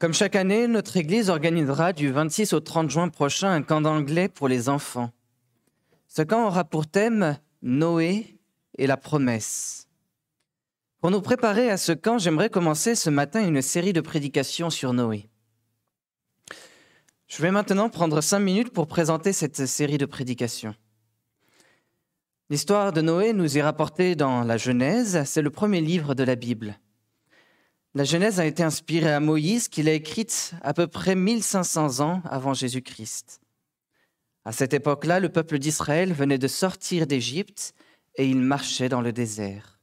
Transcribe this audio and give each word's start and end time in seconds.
Comme 0.00 0.14
chaque 0.14 0.34
année, 0.34 0.66
notre 0.66 0.96
Église 0.96 1.30
organisera 1.30 1.92
du 1.92 2.10
26 2.10 2.52
au 2.54 2.60
30 2.60 2.90
juin 2.90 3.08
prochain 3.08 3.50
un 3.50 3.62
camp 3.62 3.80
d'anglais 3.80 4.28
pour 4.28 4.48
les 4.48 4.68
enfants. 4.68 5.10
Ce 6.08 6.22
camp 6.22 6.46
aura 6.46 6.64
pour 6.64 6.86
thème 6.86 7.38
Noé 7.62 8.38
et 8.78 8.86
la 8.86 8.96
promesse. 8.96 9.88
Pour 11.00 11.10
nous 11.10 11.20
préparer 11.20 11.70
à 11.70 11.76
ce 11.76 11.92
camp, 11.92 12.18
j'aimerais 12.18 12.50
commencer 12.50 12.94
ce 12.94 13.10
matin 13.10 13.46
une 13.46 13.62
série 13.62 13.92
de 13.92 14.00
prédications 14.00 14.70
sur 14.70 14.94
Noé. 14.94 15.28
Je 17.28 17.42
vais 17.42 17.50
maintenant 17.50 17.88
prendre 17.88 18.20
cinq 18.20 18.40
minutes 18.40 18.72
pour 18.72 18.86
présenter 18.86 19.32
cette 19.32 19.66
série 19.66 19.98
de 19.98 20.06
prédications. 20.06 20.74
L'histoire 22.50 22.92
de 22.92 23.00
Noé 23.00 23.32
nous 23.32 23.58
est 23.58 23.62
rapportée 23.62 24.16
dans 24.16 24.42
la 24.42 24.56
Genèse, 24.56 25.22
c'est 25.24 25.42
le 25.42 25.50
premier 25.50 25.80
livre 25.80 26.14
de 26.14 26.24
la 26.24 26.36
Bible. 26.36 26.78
La 27.96 28.02
Genèse 28.02 28.40
a 28.40 28.46
été 28.46 28.64
inspirée 28.64 29.12
à 29.12 29.20
Moïse, 29.20 29.68
qu'il 29.68 29.88
a 29.88 29.92
écrite 29.92 30.54
à 30.62 30.74
peu 30.74 30.88
près 30.88 31.14
1500 31.14 32.00
ans 32.00 32.22
avant 32.24 32.52
Jésus-Christ. 32.52 33.40
À 34.44 34.50
cette 34.50 34.74
époque-là, 34.74 35.20
le 35.20 35.28
peuple 35.28 35.60
d'Israël 35.60 36.12
venait 36.12 36.38
de 36.38 36.48
sortir 36.48 37.06
d'Égypte 37.06 37.72
et 38.16 38.26
il 38.28 38.40
marchait 38.40 38.88
dans 38.88 39.00
le 39.00 39.12
désert. 39.12 39.78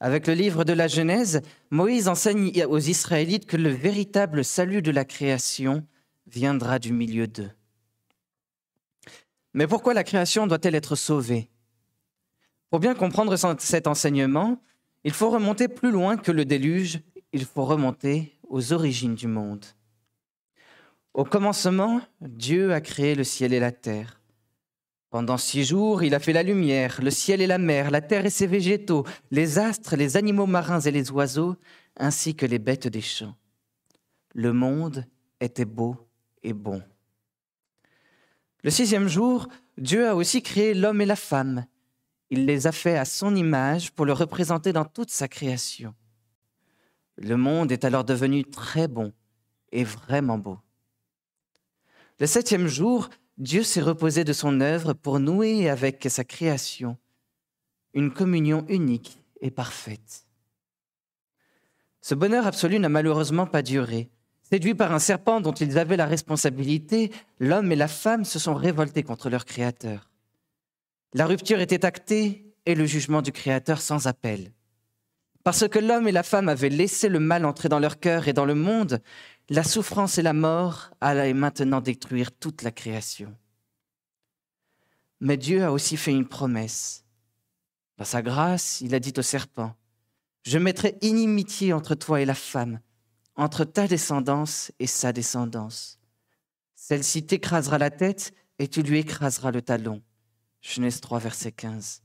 Avec 0.00 0.26
le 0.26 0.34
livre 0.34 0.64
de 0.64 0.72
la 0.72 0.88
Genèse, 0.88 1.42
Moïse 1.70 2.08
enseigne 2.08 2.64
aux 2.64 2.78
Israélites 2.78 3.46
que 3.46 3.56
le 3.56 3.70
véritable 3.70 4.44
salut 4.44 4.82
de 4.82 4.90
la 4.90 5.04
création 5.04 5.86
viendra 6.26 6.80
du 6.80 6.92
milieu 6.92 7.28
d'eux. 7.28 7.50
Mais 9.54 9.68
pourquoi 9.68 9.94
la 9.94 10.04
création 10.04 10.48
doit-elle 10.48 10.74
être 10.74 10.96
sauvée? 10.96 11.50
Pour 12.70 12.80
bien 12.80 12.94
comprendre 12.94 13.36
cet 13.58 13.86
enseignement, 13.86 14.60
il 15.04 15.12
faut 15.12 15.30
remonter 15.30 15.68
plus 15.68 15.90
loin 15.90 16.16
que 16.16 16.32
le 16.32 16.44
déluge, 16.44 17.00
il 17.32 17.44
faut 17.44 17.64
remonter 17.64 18.36
aux 18.48 18.72
origines 18.72 19.14
du 19.14 19.26
monde. 19.26 19.64
Au 21.14 21.24
commencement, 21.24 22.00
Dieu 22.20 22.72
a 22.72 22.80
créé 22.80 23.14
le 23.14 23.24
ciel 23.24 23.52
et 23.52 23.60
la 23.60 23.72
terre. 23.72 24.20
Pendant 25.10 25.38
six 25.38 25.64
jours, 25.64 26.04
il 26.04 26.14
a 26.14 26.20
fait 26.20 26.32
la 26.32 26.44
lumière, 26.44 27.00
le 27.02 27.10
ciel 27.10 27.40
et 27.40 27.48
la 27.48 27.58
mer, 27.58 27.90
la 27.90 28.00
terre 28.00 28.26
et 28.26 28.30
ses 28.30 28.46
végétaux, 28.46 29.04
les 29.32 29.58
astres, 29.58 29.96
les 29.96 30.16
animaux 30.16 30.46
marins 30.46 30.80
et 30.80 30.92
les 30.92 31.10
oiseaux, 31.10 31.56
ainsi 31.96 32.36
que 32.36 32.46
les 32.46 32.60
bêtes 32.60 32.86
des 32.86 33.00
champs. 33.00 33.34
Le 34.34 34.52
monde 34.52 35.04
était 35.40 35.64
beau 35.64 35.96
et 36.44 36.52
bon. 36.52 36.80
Le 38.62 38.70
sixième 38.70 39.08
jour, 39.08 39.48
Dieu 39.78 40.06
a 40.06 40.14
aussi 40.14 40.42
créé 40.42 40.74
l'homme 40.74 41.00
et 41.00 41.06
la 41.06 41.16
femme. 41.16 41.66
Il 42.30 42.46
les 42.46 42.66
a 42.66 42.72
fait 42.72 42.96
à 42.96 43.04
son 43.04 43.34
image 43.34 43.90
pour 43.92 44.06
le 44.06 44.12
représenter 44.12 44.72
dans 44.72 44.84
toute 44.84 45.10
sa 45.10 45.28
création. 45.28 45.94
Le 47.16 47.36
monde 47.36 47.72
est 47.72 47.84
alors 47.84 48.04
devenu 48.04 48.44
très 48.44 48.88
bon 48.88 49.12
et 49.72 49.84
vraiment 49.84 50.38
beau. 50.38 50.58
Le 52.20 52.26
septième 52.26 52.68
jour, 52.68 53.10
Dieu 53.36 53.62
s'est 53.62 53.80
reposé 53.80 54.24
de 54.24 54.32
son 54.32 54.60
œuvre 54.60 54.92
pour 54.92 55.18
nouer 55.18 55.68
avec 55.68 56.06
sa 56.08 56.24
création 56.24 56.96
une 57.94 58.12
communion 58.12 58.64
unique 58.68 59.18
et 59.40 59.50
parfaite. 59.50 60.26
Ce 62.00 62.14
bonheur 62.14 62.46
absolu 62.46 62.78
n'a 62.78 62.88
malheureusement 62.88 63.46
pas 63.46 63.62
duré. 63.62 64.10
Séduits 64.42 64.74
par 64.74 64.92
un 64.92 64.98
serpent 64.98 65.40
dont 65.40 65.52
ils 65.52 65.78
avaient 65.78 65.96
la 65.96 66.06
responsabilité, 66.06 67.10
l'homme 67.38 67.72
et 67.72 67.76
la 67.76 67.88
femme 67.88 68.24
se 68.24 68.38
sont 68.38 68.54
révoltés 68.54 69.02
contre 69.02 69.30
leur 69.30 69.44
Créateur. 69.44 70.09
La 71.12 71.26
rupture 71.26 71.60
était 71.60 71.84
actée 71.84 72.54
et 72.66 72.76
le 72.76 72.86
jugement 72.86 73.20
du 73.20 73.32
Créateur 73.32 73.80
sans 73.80 74.06
appel. 74.06 74.52
Parce 75.42 75.66
que 75.66 75.78
l'homme 75.78 76.06
et 76.06 76.12
la 76.12 76.22
femme 76.22 76.48
avaient 76.48 76.68
laissé 76.68 77.08
le 77.08 77.18
mal 77.18 77.44
entrer 77.44 77.68
dans 77.68 77.80
leur 77.80 77.98
cœur 77.98 78.28
et 78.28 78.32
dans 78.32 78.44
le 78.44 78.54
monde, 78.54 79.02
la 79.48 79.64
souffrance 79.64 80.18
et 80.18 80.22
la 80.22 80.34
mort 80.34 80.90
allaient 81.00 81.34
maintenant 81.34 81.80
détruire 81.80 82.30
toute 82.30 82.62
la 82.62 82.70
création. 82.70 83.34
Mais 85.18 85.36
Dieu 85.36 85.64
a 85.64 85.72
aussi 85.72 85.96
fait 85.96 86.12
une 86.12 86.28
promesse. 86.28 87.04
Par 87.96 88.06
sa 88.06 88.22
grâce, 88.22 88.80
il 88.80 88.94
a 88.94 89.00
dit 89.00 89.12
au 89.16 89.22
serpent, 89.22 89.74
Je 90.42 90.58
mettrai 90.58 90.96
inimitié 91.00 91.72
entre 91.72 91.96
toi 91.96 92.20
et 92.20 92.24
la 92.24 92.34
femme, 92.34 92.80
entre 93.34 93.64
ta 93.64 93.88
descendance 93.88 94.70
et 94.78 94.86
sa 94.86 95.12
descendance. 95.12 95.98
Celle-ci 96.76 97.26
t'écrasera 97.26 97.78
la 97.78 97.90
tête 97.90 98.32
et 98.58 98.68
tu 98.68 98.82
lui 98.82 98.98
écraseras 98.98 99.50
le 99.50 99.62
talon. 99.62 100.02
Genèse 100.60 101.00
3, 101.00 101.18
verset 101.18 101.52
15. 101.52 102.02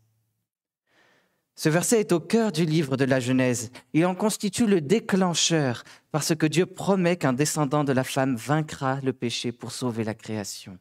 Ce 1.58 1.70
verset 1.70 2.02
est 2.02 2.12
au 2.12 2.20
cœur 2.20 2.52
du 2.52 2.66
livre 2.66 2.98
de 2.98 3.06
la 3.06 3.22
Genèse. 3.22 3.72
Il 3.94 4.06
en 4.06 4.14
constitue 4.14 4.68
le 4.68 4.82
déclencheur 4.82 5.84
parce 6.12 6.36
que 6.36 6.46
Dieu 6.46 6.66
promet 6.66 7.16
qu'un 7.16 7.32
descendant 7.32 7.86
de 7.86 7.94
la 7.94 8.04
femme 8.04 8.36
vaincra 8.36 9.00
le 9.02 9.14
péché 9.14 9.54
pour 9.54 9.72
sauver 9.72 10.04
la 10.04 10.14
création. 10.14 10.78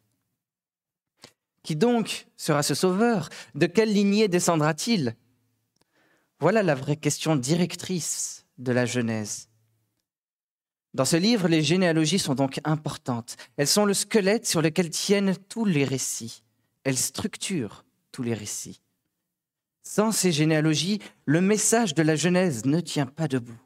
Qui 1.62 1.76
donc 1.76 2.26
sera 2.36 2.62
ce 2.62 2.74
sauveur? 2.74 3.28
De 3.54 3.66
quelle 3.66 3.92
lignée 3.92 4.28
descendra-t-il? 4.28 5.16
Voilà 6.40 6.62
la 6.62 6.74
vraie 6.74 6.96
question 6.96 7.36
directrice 7.36 8.44
de 8.58 8.72
la 8.72 8.84
Genèse. 8.84 9.48
Dans 10.92 11.04
ce 11.04 11.16
livre, 11.16 11.48
les 11.48 11.62
généalogies 11.62 12.18
sont 12.18 12.34
donc 12.34 12.60
importantes. 12.64 13.36
Elles 13.56 13.68
sont 13.68 13.84
le 13.84 13.94
squelette 13.94 14.46
sur 14.46 14.60
lequel 14.60 14.90
tiennent 14.90 15.36
tous 15.48 15.64
les 15.64 15.84
récits. 15.84 16.42
Elles 16.84 16.98
structurent 16.98 17.84
tous 18.12 18.22
les 18.22 18.34
récits. 18.34 18.80
Sans 19.82 20.12
ces 20.12 20.32
généalogies, 20.32 21.00
le 21.26 21.40
message 21.40 21.94
de 21.94 22.02
la 22.02 22.16
Genèse 22.16 22.64
ne 22.64 22.80
tient 22.80 23.06
pas 23.06 23.28
debout. 23.28 23.60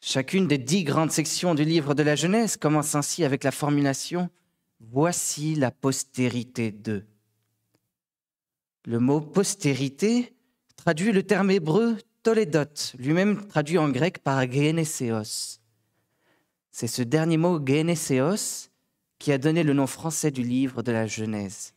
Chacune 0.00 0.46
des 0.46 0.58
dix 0.58 0.84
grandes 0.84 1.12
sections 1.12 1.54
du 1.54 1.64
livre 1.64 1.94
de 1.94 2.02
la 2.02 2.16
Genèse 2.16 2.56
commence 2.56 2.94
ainsi 2.94 3.24
avec 3.24 3.44
la 3.44 3.50
formulation 3.50 4.30
Voici 4.80 5.56
la 5.56 5.70
postérité 5.70 6.72
de. 6.72 7.04
Le 8.86 8.98
mot 8.98 9.20
postérité 9.20 10.32
traduit 10.76 11.12
le 11.12 11.22
terme 11.22 11.50
hébreu 11.50 11.98
Toledot, 12.22 12.96
lui-même 12.98 13.46
traduit 13.46 13.76
en 13.76 13.90
grec 13.90 14.20
par 14.20 14.50
Geneseos. 14.50 15.60
C'est 16.70 16.86
ce 16.86 17.02
dernier 17.02 17.36
mot, 17.36 17.60
Geneseos, 17.64 18.69
qui 19.20 19.30
a 19.30 19.38
donné 19.38 19.62
le 19.62 19.74
nom 19.74 19.86
français 19.86 20.32
du 20.32 20.42
livre 20.42 20.82
de 20.82 20.90
la 20.90 21.06
Genèse. 21.06 21.74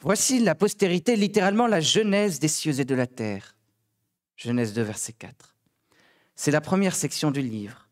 Voici 0.00 0.38
la 0.38 0.54
postérité, 0.54 1.16
littéralement 1.16 1.66
la 1.66 1.80
genèse 1.80 2.38
des 2.38 2.48
cieux 2.48 2.80
et 2.80 2.84
de 2.84 2.94
la 2.94 3.06
terre. 3.06 3.56
Genèse 4.36 4.72
2, 4.72 4.82
verset 4.82 5.12
4. 5.12 5.56
C'est 6.36 6.52
la 6.52 6.60
première 6.60 6.94
section 6.94 7.30
du 7.32 7.42
livre. 7.42 7.88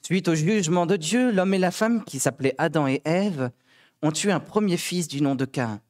Suite 0.00 0.28
au 0.28 0.36
jugement 0.36 0.86
de 0.86 0.96
Dieu, 0.96 1.32
l'homme 1.32 1.54
et 1.54 1.58
la 1.58 1.72
femme, 1.72 2.04
qui 2.04 2.20
s'appelaient 2.20 2.54
Adam 2.58 2.86
et 2.86 3.02
Ève, 3.04 3.50
ont 4.00 4.12
tué 4.12 4.30
un 4.30 4.40
premier 4.40 4.76
fils 4.76 5.08
du 5.08 5.20
nom 5.20 5.34
de 5.34 5.44
Cain. 5.44 5.80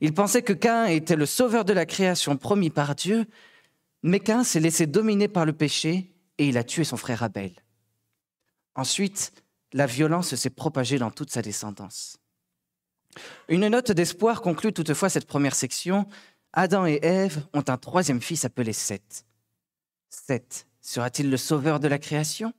Ils 0.00 0.14
pensaient 0.14 0.42
que 0.42 0.52
Cain 0.52 0.86
était 0.86 1.14
le 1.14 1.26
sauveur 1.26 1.64
de 1.64 1.72
la 1.72 1.86
création 1.86 2.36
promis 2.36 2.70
par 2.70 2.96
Dieu, 2.96 3.26
mais 4.02 4.18
Cain 4.18 4.42
s'est 4.42 4.60
laissé 4.60 4.86
dominer 4.86 5.28
par 5.28 5.46
le 5.46 5.52
péché 5.52 6.12
et 6.38 6.48
il 6.48 6.58
a 6.58 6.64
tué 6.64 6.82
son 6.82 6.96
frère 6.96 7.22
Abel. 7.22 7.52
Ensuite, 8.74 9.32
la 9.72 9.86
violence 9.86 10.34
s'est 10.34 10.50
propagée 10.50 10.98
dans 10.98 11.10
toute 11.10 11.30
sa 11.30 11.42
descendance. 11.42 12.18
Une 13.48 13.68
note 13.68 13.92
d'espoir 13.92 14.42
conclut 14.42 14.72
toutefois 14.72 15.08
cette 15.08 15.26
première 15.26 15.54
section. 15.54 16.06
Adam 16.52 16.86
et 16.86 17.00
Ève 17.02 17.46
ont 17.52 17.64
un 17.68 17.76
troisième 17.76 18.20
fils 18.20 18.44
appelé 18.44 18.72
Seth. 18.72 19.24
Seth 20.08 20.66
sera-t-il 20.80 21.30
le 21.30 21.36
sauveur 21.36 21.80
de 21.80 21.88
la 21.88 21.98
création? 21.98 22.52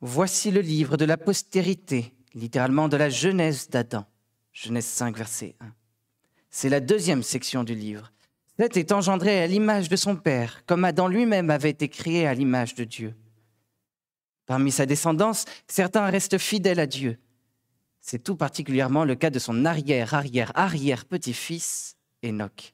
Voici 0.00 0.50
le 0.50 0.60
livre 0.60 0.96
de 0.96 1.04
la 1.04 1.16
postérité, 1.16 2.14
littéralement 2.34 2.88
de 2.88 2.96
la 2.96 3.10
Genèse 3.10 3.68
d'Adam. 3.68 4.06
Genèse 4.52 4.86
5, 4.86 5.16
verset 5.16 5.56
1. 5.60 5.72
C'est 6.50 6.68
la 6.68 6.80
deuxième 6.80 7.22
section 7.22 7.64
du 7.64 7.74
livre. 7.74 8.12
Seth 8.58 8.76
est 8.76 8.92
engendré 8.92 9.40
à 9.40 9.46
l'image 9.46 9.88
de 9.88 9.96
son 9.96 10.16
père, 10.16 10.64
comme 10.66 10.84
Adam 10.84 11.08
lui-même 11.08 11.50
avait 11.50 11.70
été 11.70 11.88
créé 11.88 12.26
à 12.26 12.34
l'image 12.34 12.74
de 12.74 12.84
Dieu. 12.84 13.14
Parmi 14.48 14.72
sa 14.72 14.86
descendance, 14.86 15.44
certains 15.66 16.06
restent 16.06 16.38
fidèles 16.38 16.80
à 16.80 16.86
Dieu. 16.86 17.18
C'est 18.00 18.24
tout 18.24 18.34
particulièrement 18.34 19.04
le 19.04 19.14
cas 19.14 19.28
de 19.28 19.38
son 19.38 19.66
arrière-arrière-arrière-petit-fils, 19.66 21.98
Enoch. 22.24 22.72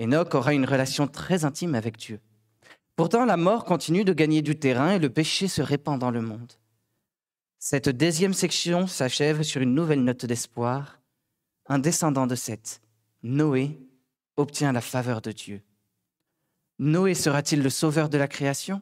Enoch 0.00 0.34
aura 0.34 0.54
une 0.54 0.64
relation 0.64 1.08
très 1.08 1.44
intime 1.44 1.74
avec 1.74 1.98
Dieu. 1.98 2.20
Pourtant, 2.96 3.26
la 3.26 3.36
mort 3.36 3.66
continue 3.66 4.06
de 4.06 4.14
gagner 4.14 4.40
du 4.40 4.58
terrain 4.58 4.92
et 4.92 4.98
le 4.98 5.10
péché 5.10 5.46
se 5.46 5.60
répand 5.60 6.00
dans 6.00 6.10
le 6.10 6.22
monde. 6.22 6.54
Cette 7.58 7.90
deuxième 7.90 8.32
section 8.32 8.86
s'achève 8.86 9.42
sur 9.42 9.60
une 9.60 9.74
nouvelle 9.74 10.04
note 10.04 10.24
d'espoir. 10.24 11.02
Un 11.66 11.78
descendant 11.78 12.26
de 12.26 12.34
Seth, 12.34 12.80
Noé, 13.22 13.78
obtient 14.38 14.72
la 14.72 14.80
faveur 14.80 15.20
de 15.20 15.32
Dieu. 15.32 15.60
Noé 16.78 17.12
sera-t-il 17.12 17.62
le 17.62 17.68
sauveur 17.68 18.08
de 18.08 18.16
la 18.16 18.26
création? 18.26 18.80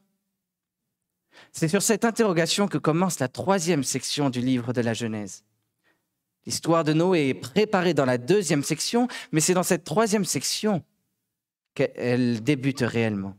C'est 1.53 1.69
sur 1.69 1.83
cette 1.83 2.05
interrogation 2.05 2.69
que 2.69 2.79
commence 2.79 3.19
la 3.19 3.29
troisième 3.29 3.85
section 3.85 4.31
du 4.31 4.41
livre 4.41 4.73
de 4.73 4.81
la 4.81 4.95
Genèse. 4.95 5.45
L'histoire 6.47 6.85
de 6.85 6.93
Noé 6.93 7.29
est 7.29 7.35
préparée 7.35 7.95
dans 7.95 8.05
la 8.05 8.19
deuxième 8.19 8.63
section, 8.63 9.09
mais 9.33 9.41
c'est 9.41 9.55
dans 9.55 9.65
cette 9.65 9.85
troisième 9.85 10.25
section 10.25 10.85
qu'elle 11.75 12.43
débute 12.43 12.81
réellement. 12.81 13.37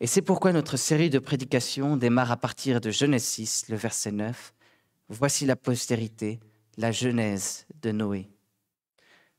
Et 0.00 0.06
c'est 0.06 0.22
pourquoi 0.22 0.52
notre 0.52 0.76
série 0.76 1.10
de 1.10 1.18
prédications 1.18 1.96
démarre 1.96 2.30
à 2.30 2.36
partir 2.36 2.80
de 2.80 2.90
Genèse 2.90 3.24
6, 3.24 3.66
le 3.68 3.76
verset 3.76 4.12
9. 4.12 4.54
Voici 5.08 5.46
la 5.46 5.56
postérité, 5.56 6.38
la 6.76 6.92
genèse 6.92 7.66
de 7.82 7.92
Noé. 7.92 8.28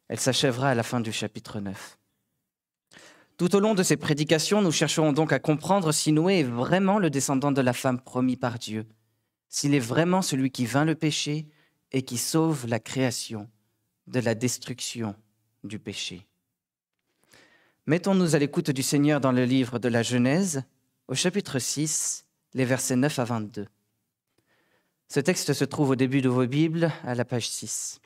Elle 0.08 0.20
s'achèvera 0.20 0.72
à 0.72 0.76
la 0.76 0.84
fin 0.84 1.00
du 1.00 1.12
chapitre 1.12 1.60
9. 1.60 1.99
Tout 3.40 3.56
au 3.56 3.62
long 3.62 3.74
de 3.74 3.84
ces 3.84 3.96
prédications, 3.96 4.62
nous 4.62 4.74
chercherons 4.74 5.14
donc 5.14 5.32
à 5.32 5.40
comprendre 5.40 5.94
si 5.94 6.12
Noé 6.12 6.40
est 6.40 6.44
vraiment 6.44 7.00
le 7.00 7.10
descendant 7.10 7.54
de 7.54 7.62
la 7.62 7.72
femme 7.72 8.02
promis 8.02 8.36
par 8.36 8.60
Dieu, 8.60 8.86
s'il 9.48 9.74
est 9.74 9.80
vraiment 9.80 10.22
celui 10.22 10.52
qui 10.52 10.66
vint 10.66 10.84
le 10.84 10.94
péché 10.94 11.48
et 11.94 12.02
qui 12.02 12.18
sauve 12.18 12.68
la 12.68 12.82
création 12.82 13.50
de 14.08 14.20
la 14.20 14.36
destruction 14.36 15.16
du 15.64 15.80
péché. 15.80 16.28
Mettons-nous 17.88 18.36
à 18.36 18.40
l'écoute 18.40 18.72
du 18.72 18.84
Seigneur 18.84 19.22
dans 19.22 19.32
le 19.32 19.46
livre 19.46 19.80
de 19.80 19.88
la 19.88 20.04
Genèse, 20.04 20.64
au 21.08 21.16
chapitre 21.16 21.60
6, 21.60 22.26
les 22.56 22.66
versets 22.66 22.98
9 22.98 23.20
à 23.20 23.24
22. 23.24 23.68
Ce 25.08 25.22
texte 25.22 25.54
se 25.54 25.64
trouve 25.64 25.92
au 25.92 25.96
début 25.96 26.22
de 26.22 26.28
vos 26.28 26.46
Bibles, 26.46 26.92
à 27.06 27.16
la 27.16 27.24
page 27.24 27.48
6. 27.48 28.02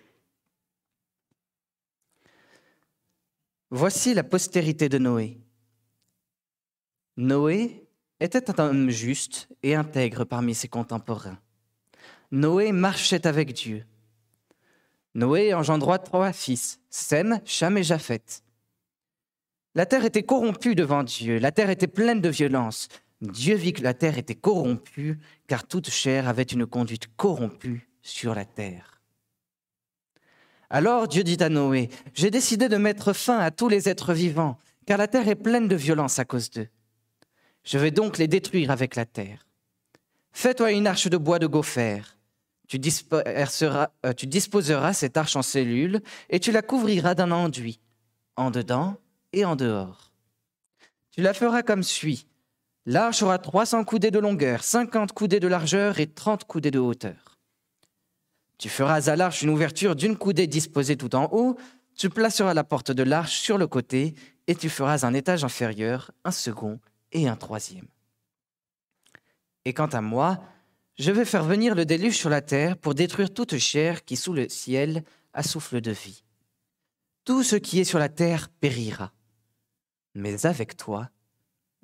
Voici 3.76 4.14
la 4.14 4.24
postérité 4.24 4.88
de 4.88 5.00
Noé. 5.00 5.40
Noé 7.18 7.88
était 8.20 8.52
un 8.52 8.70
homme 8.70 8.90
juste 8.92 9.48
et 9.64 9.74
intègre 9.74 10.26
parmi 10.26 10.54
ses 10.54 10.68
contemporains. 10.68 11.40
Noé 12.32 12.72
marchait 12.72 13.26
avec 13.26 13.52
Dieu. 13.54 13.84
Noé 15.16 15.56
engendra 15.56 15.98
trois 15.98 16.34
fils, 16.34 16.82
Sem, 16.92 17.40
Cham 17.46 17.76
et 17.76 17.84
Japheth. 17.84 18.44
La 19.74 19.88
terre 19.88 20.06
était 20.06 20.22
corrompue 20.22 20.76
devant 20.76 21.02
Dieu, 21.02 21.40
la 21.40 21.52
terre 21.52 21.72
était 21.72 21.88
pleine 21.88 22.22
de 22.22 22.30
violence. 22.30 22.90
Dieu 23.22 23.56
vit 23.56 23.74
que 23.74 23.82
la 23.82 23.96
terre 23.96 24.20
était 24.20 24.36
corrompue, 24.36 25.18
car 25.48 25.68
toute 25.68 25.90
chair 25.90 26.28
avait 26.28 26.44
une 26.44 26.68
conduite 26.68 27.08
corrompue 27.16 27.90
sur 28.04 28.36
la 28.36 28.46
terre. 28.46 28.93
Alors 30.74 31.08
Dieu 31.08 31.24
dit 31.24 31.38
à 31.40 31.50
Noé, 31.50 31.88
J'ai 32.16 32.32
décidé 32.32 32.68
de 32.68 32.78
mettre 32.78 33.14
fin 33.14 33.38
à 33.38 33.52
tous 33.52 33.70
les 33.70 33.90
êtres 33.90 34.12
vivants, 34.12 34.58
car 34.88 34.98
la 34.98 35.08
terre 35.08 35.28
est 35.28 35.36
pleine 35.36 35.68
de 35.68 35.76
violence 35.76 36.18
à 36.18 36.26
cause 36.26 36.50
d'eux. 36.50 36.68
Je 37.64 37.78
vais 37.78 37.92
donc 37.92 38.18
les 38.18 38.28
détruire 38.28 38.72
avec 38.72 38.96
la 38.96 39.06
terre. 39.06 39.48
Fais-toi 40.32 40.72
une 40.72 40.88
arche 40.88 41.08
de 41.08 41.18
bois 41.18 41.38
de 41.38 41.46
gopher. 41.46 42.02
Tu, 42.68 42.82
euh, 43.14 44.14
tu 44.18 44.26
disposeras 44.26 44.94
cette 44.94 45.16
arche 45.16 45.36
en 45.36 45.44
cellules 45.44 46.02
et 46.32 46.40
tu 46.40 46.52
la 46.52 46.64
couvriras 46.64 47.14
d'un 47.14 47.30
enduit, 47.30 47.80
en 48.36 48.50
dedans 48.50 48.98
et 49.32 49.46
en 49.46 49.56
dehors. 49.56 50.12
Tu 51.12 51.22
la 51.22 51.36
feras 51.36 51.62
comme 51.62 51.84
suit. 51.84 52.26
L'arche 52.88 53.22
aura 53.22 53.38
300 53.38 53.84
coudées 53.84 54.10
de 54.10 54.18
longueur, 54.18 54.64
50 54.64 55.12
coudées 55.12 55.40
de 55.40 55.48
largeur 55.48 56.00
et 56.00 56.08
30 56.08 56.46
coudées 56.46 56.72
de 56.72 56.80
hauteur. 56.80 57.33
Tu 58.64 58.70
feras 58.70 59.10
à 59.10 59.18
l'arche 59.18 59.42
une 59.42 59.50
ouverture 59.50 59.94
d'une 59.94 60.16
coudée 60.16 60.48
disposée 60.48 60.96
tout 60.96 61.16
en 61.16 61.28
haut, 61.34 61.58
tu 61.98 62.10
placeras 62.10 62.54
la 62.54 62.64
porte 62.64 62.92
de 62.92 63.04
l'arche 63.04 63.38
sur 63.38 63.58
le 63.58 63.68
côté, 63.68 64.16
et 64.48 64.56
tu 64.56 64.70
feras 64.70 65.06
un 65.06 65.14
étage 65.14 65.44
inférieur, 65.44 66.12
un 66.24 66.32
second 66.32 66.80
et 67.12 67.28
un 67.28 67.36
troisième. 67.36 67.90
Et 69.66 69.74
quant 69.74 69.88
à 69.88 70.00
moi, 70.00 70.42
je 70.98 71.12
vais 71.12 71.26
faire 71.26 71.44
venir 71.44 71.76
le 71.76 71.84
déluge 71.84 72.16
sur 72.16 72.30
la 72.30 72.40
terre 72.40 72.78
pour 72.78 72.96
détruire 72.96 73.34
toute 73.34 73.58
chair 73.58 74.06
qui 74.06 74.16
sous 74.16 74.32
le 74.32 74.48
ciel 74.48 75.04
a 75.34 75.44
souffle 75.44 75.82
de 75.82 75.92
vie. 75.92 76.24
Tout 77.26 77.44
ce 77.44 77.58
qui 77.58 77.82
est 77.82 77.84
sur 77.84 78.00
la 78.00 78.08
terre 78.08 78.48
périra. 78.48 79.12
Mais 80.16 80.46
avec 80.46 80.78
toi, 80.78 81.10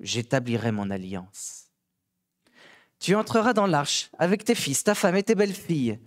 j'établirai 0.00 0.72
mon 0.72 0.88
alliance. 0.88 1.66
Tu 2.98 3.14
entreras 3.14 3.52
dans 3.52 3.66
l'arche 3.66 4.08
avec 4.18 4.44
tes 4.44 4.54
fils, 4.54 4.82
ta 4.82 4.94
femme 4.94 5.16
et 5.16 5.22
tes 5.22 5.34
belles-filles. 5.34 5.98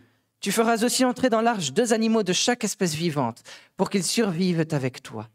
Tu 0.43 0.51
feras 0.51 0.83
aussi 0.83 1.05
entrer 1.05 1.29
dans 1.29 1.39
l'arche 1.39 1.71
deux 1.71 1.93
animaux 1.93 2.21
de 2.21 2.33
chaque 2.33 2.65
espèce 2.65 2.95
vivante, 2.95 3.43
pour 3.77 3.89
qu'ils 3.89 4.03
survivent 4.03 4.67
avec 4.71 5.01
toi. 5.01 5.29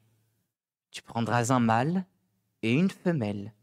Tu 0.91 1.01
prendras 1.01 1.51
un 1.51 1.61
mâle 1.61 2.05
et 2.63 2.75
une 2.75 2.91
femelle. 2.91 3.55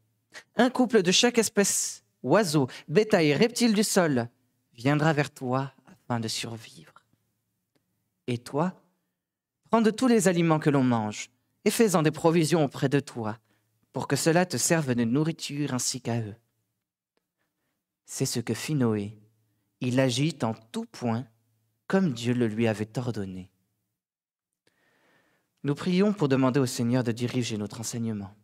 Un 0.56 0.71
couple 0.71 1.03
de 1.03 1.12
chaque 1.12 1.38
espèce, 1.38 2.03
oiseau, 2.24 2.68
bétail 2.88 3.36
reptile 3.36 3.75
du 3.75 3.83
sol, 3.83 4.27
viendra 4.74 5.13
vers 5.13 5.30
toi 5.30 5.71
afin 5.86 6.19
de 6.19 6.27
survivre. 6.27 7.06
Et 8.25 8.39
toi, 8.39 8.74
prends 9.69 9.83
de 9.83 9.91
tous 9.91 10.07
les 10.07 10.27
aliments 10.27 10.57
que 10.57 10.71
l'on 10.71 10.83
mange, 10.83 11.30
et 11.63 11.69
fais-en 11.69 12.01
des 12.01 12.09
provisions 12.09 12.63
auprès 12.63 12.89
de 12.89 13.00
toi, 13.00 13.38
pour 13.94 14.07
que 14.07 14.15
cela 14.15 14.48
te 14.48 14.57
serve 14.57 14.95
de 14.95 15.03
nourriture 15.03 15.75
ainsi 15.75 16.01
qu'à 16.01 16.21
eux. 16.21 16.36
C'est 18.03 18.25
ce 18.25 18.39
que 18.39 18.56
fit 18.56 18.74
Noé. 18.74 19.15
Il 19.80 20.00
agit 20.00 20.39
en 20.41 20.56
tout 20.71 20.86
point 20.86 21.27
comme 21.87 22.13
Dieu 22.13 22.33
le 22.33 22.47
lui 22.47 22.67
avait 22.67 22.97
ordonné. 22.97 23.51
Nous 25.63 25.75
prions 25.75 26.13
pour 26.13 26.27
demander 26.27 26.59
au 26.59 26.65
Seigneur 26.65 27.03
de 27.03 27.11
diriger 27.11 27.57
notre 27.57 27.79
enseignement. 27.79 28.35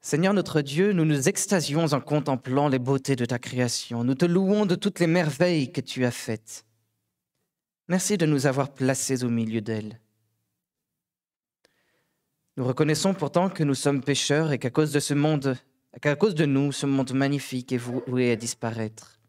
Seigneur 0.00 0.34
notre 0.34 0.62
Dieu, 0.62 0.92
nous 0.92 1.04
nous 1.04 1.28
extasions 1.28 1.84
en 1.84 2.00
contemplant 2.00 2.68
les 2.68 2.80
beautés 2.80 3.16
de 3.16 3.24
ta 3.24 3.38
création. 3.38 4.02
Nous 4.02 4.16
te 4.16 4.24
louons 4.24 4.66
de 4.66 4.74
toutes 4.74 4.98
les 4.98 5.06
merveilles 5.06 5.70
que 5.70 5.80
tu 5.80 6.04
as 6.04 6.10
faites. 6.10 6.66
Merci 7.88 8.18
de 8.18 8.26
nous 8.26 8.46
avoir 8.46 8.72
placés 8.74 9.22
au 9.22 9.28
milieu 9.28 9.60
d'elles. 9.60 10.00
Nous 12.56 12.64
reconnaissons 12.64 13.14
pourtant 13.14 13.48
que 13.48 13.64
nous 13.64 13.74
sommes 13.74 14.02
pécheurs 14.02 14.52
et 14.52 14.58
qu'à 14.58 14.70
cause 14.70 14.92
de 14.92 15.00
ce 15.00 15.14
monde 15.14 15.56
qu'à 16.00 16.16
cause 16.16 16.34
de 16.34 16.46
nous, 16.46 16.72
ce 16.72 16.86
monde 16.86 17.12
magnifique 17.12 17.72
est 17.72 17.78
voué 17.78 18.32
à 18.32 18.36
disparaître. 18.36 19.20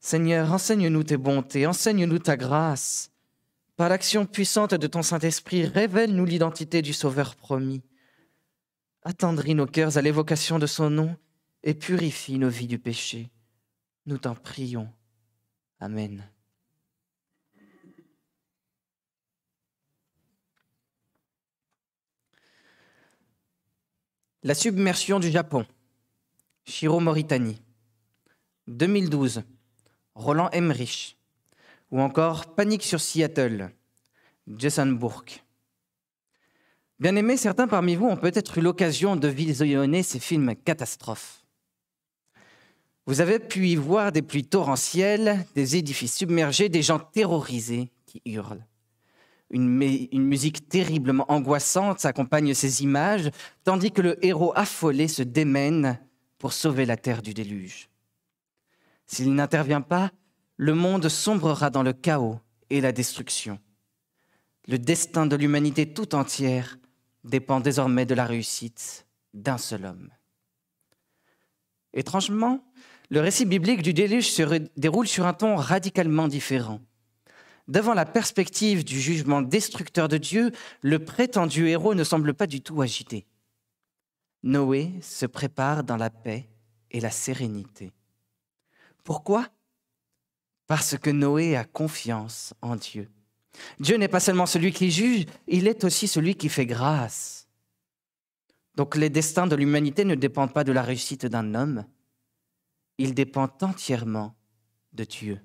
Seigneur, 0.00 0.52
enseigne-nous 0.52 1.04
tes 1.04 1.18
bontés, 1.18 1.66
enseigne-nous 1.66 2.18
ta 2.18 2.36
grâce. 2.36 3.12
Par 3.76 3.90
l'action 3.90 4.26
puissante 4.26 4.74
de 4.74 4.86
ton 4.86 5.02
Saint-Esprit, 5.02 5.66
révèle-nous 5.66 6.24
l'identité 6.24 6.80
du 6.82 6.92
Sauveur 6.92 7.36
promis. 7.36 7.82
Attendris 9.02 9.54
nos 9.54 9.66
cœurs 9.66 9.98
à 9.98 10.02
l'évocation 10.02 10.58
de 10.58 10.66
son 10.66 10.90
nom 10.90 11.16
et 11.62 11.74
purifie 11.74 12.38
nos 12.38 12.48
vies 12.48 12.66
du 12.66 12.78
péché. 12.78 13.30
Nous 14.06 14.18
t'en 14.18 14.34
prions. 14.34 14.88
Amen. 15.78 16.24
La 24.42 24.54
submersion 24.54 25.20
du 25.20 25.30
Japon. 25.30 25.66
Shiro 26.64 26.98
Mauritanie. 26.98 27.60
2012. 28.68 29.42
Roland 30.14 30.48
Emmerich. 30.52 31.18
Ou 31.90 32.00
encore 32.00 32.54
Panique 32.54 32.84
sur 32.84 33.02
Seattle. 33.02 33.70
Jason 34.46 34.86
Bourke. 34.86 35.44
Bien 36.98 37.16
aimés, 37.16 37.36
certains 37.36 37.68
parmi 37.68 37.96
vous 37.96 38.06
ont 38.06 38.16
peut-être 38.16 38.56
eu 38.56 38.62
l'occasion 38.62 39.14
de 39.14 39.28
visionner 39.28 40.02
ces 40.02 40.18
films 40.18 40.56
catastrophes. 40.56 41.44
Vous 43.04 43.20
avez 43.20 43.40
pu 43.40 43.68
y 43.68 43.76
voir 43.76 44.10
des 44.10 44.22
pluies 44.22 44.46
torrentielles, 44.46 45.44
des 45.54 45.76
édifices 45.76 46.16
submergés, 46.16 46.70
des 46.70 46.82
gens 46.82 46.98
terrorisés 46.98 47.90
qui 48.06 48.22
hurlent 48.24 48.64
une, 49.50 49.68
musique 49.68 50.68
terriblement 50.68 51.30
angoissante 51.30 51.98
s'accompagne 52.00 52.54
ces 52.54 52.82
images, 52.82 53.30
tandis 53.64 53.90
que 53.90 54.02
le 54.02 54.24
héros 54.24 54.52
affolé 54.54 55.08
se 55.08 55.22
démène 55.22 55.98
pour 56.38 56.52
sauver 56.52 56.86
la 56.86 56.96
terre 56.96 57.22
du 57.22 57.34
déluge. 57.34 57.88
S'il 59.06 59.34
n'intervient 59.34 59.80
pas, 59.80 60.12
le 60.56 60.74
monde 60.74 61.08
sombrera 61.08 61.70
dans 61.70 61.82
le 61.82 61.92
chaos 61.92 62.38
et 62.70 62.80
la 62.80 62.92
destruction. 62.92 63.58
Le 64.68 64.78
destin 64.78 65.26
de 65.26 65.36
l'humanité 65.36 65.92
tout 65.92 66.14
entière 66.14 66.78
dépend 67.24 67.60
désormais 67.60 68.06
de 68.06 68.14
la 68.14 68.24
réussite 68.24 69.06
d'un 69.34 69.58
seul 69.58 69.84
homme. 69.84 70.10
Étrangement, 71.92 72.64
le 73.10 73.20
récit 73.20 73.46
biblique 73.46 73.82
du 73.82 73.92
déluge 73.92 74.30
se 74.30 74.42
déroule 74.76 75.08
sur 75.08 75.26
un 75.26 75.32
ton 75.32 75.56
radicalement 75.56 76.28
différent. 76.28 76.80
Devant 77.70 77.94
la 77.94 78.04
perspective 78.04 78.84
du 78.84 79.00
jugement 79.00 79.42
destructeur 79.42 80.08
de 80.08 80.16
Dieu, 80.16 80.50
le 80.82 80.98
prétendu 80.98 81.68
héros 81.68 81.94
ne 81.94 82.02
semble 82.02 82.34
pas 82.34 82.48
du 82.48 82.62
tout 82.62 82.82
agité. 82.82 83.28
Noé 84.42 84.92
se 85.02 85.24
prépare 85.24 85.84
dans 85.84 85.96
la 85.96 86.10
paix 86.10 86.48
et 86.90 86.98
la 86.98 87.12
sérénité. 87.12 87.92
Pourquoi? 89.04 89.46
Parce 90.66 90.98
que 90.98 91.10
Noé 91.10 91.56
a 91.56 91.62
confiance 91.62 92.54
en 92.60 92.74
Dieu. 92.74 93.08
Dieu 93.78 93.98
n'est 93.98 94.08
pas 94.08 94.18
seulement 94.18 94.46
celui 94.46 94.72
qui 94.72 94.90
juge, 94.90 95.26
il 95.46 95.68
est 95.68 95.84
aussi 95.84 96.08
celui 96.08 96.34
qui 96.34 96.48
fait 96.48 96.66
grâce. 96.66 97.46
Donc 98.74 98.96
les 98.96 99.10
destins 99.10 99.46
de 99.46 99.54
l'humanité 99.54 100.04
ne 100.04 100.16
dépendent 100.16 100.52
pas 100.52 100.64
de 100.64 100.72
la 100.72 100.82
réussite 100.82 101.26
d'un 101.26 101.54
homme, 101.54 101.84
ils 102.98 103.14
dépendent 103.14 103.62
entièrement 103.62 104.34
de 104.92 105.04
Dieu. 105.04 105.40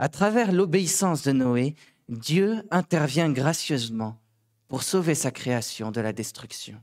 À 0.00 0.08
travers 0.08 0.50
l'obéissance 0.50 1.24
de 1.24 1.32
Noé, 1.32 1.74
Dieu 2.08 2.66
intervient 2.70 3.30
gracieusement 3.30 4.18
pour 4.66 4.82
sauver 4.82 5.14
sa 5.14 5.30
création 5.30 5.90
de 5.90 6.00
la 6.00 6.14
destruction. 6.14 6.82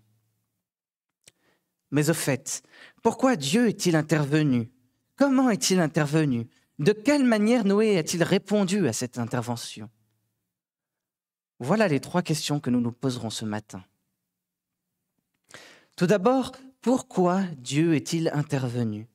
Mais 1.90 2.12
au 2.12 2.14
fait, 2.14 2.62
pourquoi 3.02 3.36
Dieu 3.36 3.70
est-il 3.70 3.96
intervenu? 3.96 4.70
Comment 5.16 5.50
est-il 5.50 5.80
intervenu? 5.80 6.48
De 6.78 6.92
quelle 6.92 7.24
manière 7.24 7.66
Noé 7.66 7.98
a-t-il 7.98 8.22
répondu 8.22 8.88
à 8.88 8.94
cette 8.94 9.18
intervention? 9.18 9.90
Voilà 11.58 11.88
les 11.88 12.00
trois 12.00 12.22
questions 12.22 12.60
que 12.60 12.70
nous 12.70 12.82
nous 12.82 12.92
poserons 12.92 13.32
ce 13.32 13.46
matin. 13.46 13.84
Tout 15.96 16.06
d'abord, 16.06 16.52
pourquoi 16.82 17.42
Dieu 17.58 17.96
est-il 17.96 18.30
intervenu? 18.32 19.08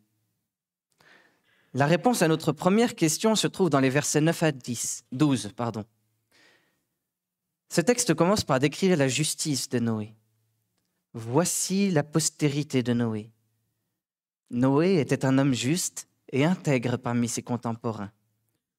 La 1.74 1.86
réponse 1.86 2.20
à 2.20 2.28
notre 2.28 2.52
première 2.52 2.94
question 2.94 3.34
se 3.34 3.46
trouve 3.46 3.70
dans 3.70 3.80
les 3.80 3.88
versets 3.88 4.20
9 4.20 4.42
à 4.42 4.52
10, 4.52 5.04
12. 5.12 5.52
Pardon. 5.56 5.84
Ce 7.70 7.80
texte 7.80 8.12
commence 8.12 8.44
par 8.44 8.58
décrire 8.58 8.96
la 8.96 9.08
justice 9.08 9.70
de 9.70 9.78
Noé. 9.78 10.14
Voici 11.14 11.90
la 11.90 12.02
postérité 12.02 12.82
de 12.82 12.92
Noé. 12.92 13.30
Noé 14.50 14.98
était 15.00 15.24
un 15.24 15.38
homme 15.38 15.54
juste 15.54 16.08
et 16.30 16.44
intègre 16.44 16.98
parmi 16.98 17.28
ses 17.28 17.42
contemporains. 17.42 18.12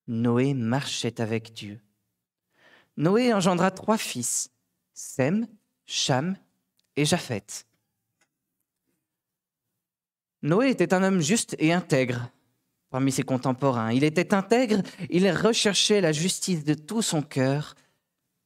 Noé 0.07 0.53
marchait 0.53 1.19
avec 1.19 1.53
Dieu. 1.53 1.81
Noé 2.97 3.33
engendra 3.33 3.71
trois 3.71 3.97
fils, 3.97 4.51
Sem, 4.93 5.47
Cham 5.87 6.37
et 6.95 7.05
Japheth. 7.05 7.65
Noé 10.43 10.69
était 10.69 10.93
un 10.93 11.01
homme 11.01 11.21
juste 11.21 11.55
et 11.57 11.73
intègre 11.73 12.29
parmi 12.93 13.11
ses 13.11 13.23
contemporains. 13.23 13.91
Il 13.91 14.03
était 14.03 14.35
intègre, 14.35 14.83
il 15.09 15.27
recherchait 15.31 15.99
la 15.99 16.11
justice 16.11 16.63
de 16.63 16.75
tout 16.75 17.01
son 17.01 17.23
cœur 17.23 17.73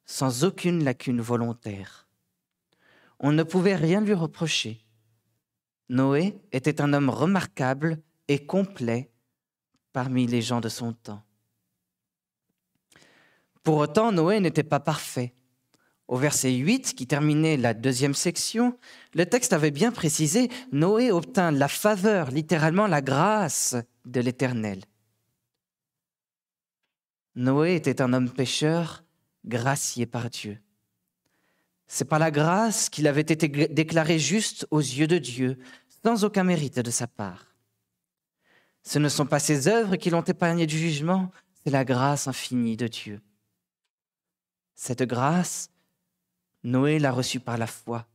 sans 0.05 0.45
aucune 0.45 0.85
lacune 0.85 1.19
volontaire. 1.19 2.07
On 3.19 3.33
ne 3.33 3.43
pouvait 3.43 3.75
rien 3.75 3.99
lui 3.99 4.13
reprocher. 4.13 4.85
Noé 5.89 6.39
était 6.53 6.79
un 6.79 6.93
homme 6.93 7.09
remarquable 7.09 7.99
et 8.29 8.45
complet 8.45 9.11
parmi 9.91 10.27
les 10.27 10.41
gens 10.41 10.61
de 10.61 10.69
son 10.69 10.93
temps. 10.93 11.23
Pour 13.63 13.75
autant, 13.79 14.13
Noé 14.13 14.39
n'était 14.39 14.63
pas 14.63 14.79
parfait. 14.79 15.33
Au 16.07 16.15
verset 16.15 16.53
8, 16.53 16.93
qui 16.95 17.05
terminait 17.05 17.57
la 17.57 17.73
deuxième 17.73 18.13
section, 18.13 18.77
le 19.13 19.25
texte 19.25 19.51
avait 19.51 19.71
bien 19.71 19.91
précisé, 19.91 20.49
Noé 20.71 21.11
obtint 21.11 21.51
la 21.51 21.67
faveur, 21.67 22.31
littéralement 22.31 22.87
la 22.87 23.01
grâce 23.01 23.75
de 24.05 24.21
l'Éternel. 24.21 24.83
Noé 27.35 27.75
était 27.75 28.01
un 28.01 28.13
homme 28.13 28.31
pécheur 28.31 29.03
gracié 29.45 30.05
par 30.05 30.29
Dieu. 30.29 30.59
C'est 31.87 32.05
par 32.05 32.19
la 32.19 32.31
grâce 32.31 32.89
qu'il 32.89 33.07
avait 33.07 33.21
été 33.21 33.47
déclaré 33.47 34.17
juste 34.17 34.65
aux 34.71 34.79
yeux 34.79 35.07
de 35.07 35.17
Dieu, 35.17 35.57
sans 36.03 36.23
aucun 36.23 36.43
mérite 36.43 36.79
de 36.79 36.91
sa 36.91 37.07
part. 37.07 37.55
Ce 38.81 38.97
ne 38.97 39.09
sont 39.09 39.25
pas 39.25 39.39
ses 39.39 39.67
œuvres 39.67 39.97
qui 39.97 40.09
l'ont 40.09 40.21
épargné 40.21 40.65
du 40.65 40.77
jugement, 40.77 41.31
c'est 41.63 41.71
la 41.71 41.83
grâce 41.83 42.27
infinie 42.29 42.77
de 42.77 42.87
Dieu. 42.87 43.21
Cette 44.75 45.03
grâce, 45.03 45.69
Noé 46.67 46.99
l'a 46.99 47.13
reçue 47.13 47.39
par 47.39 47.57
la 47.57 47.65
foi. 47.65 48.05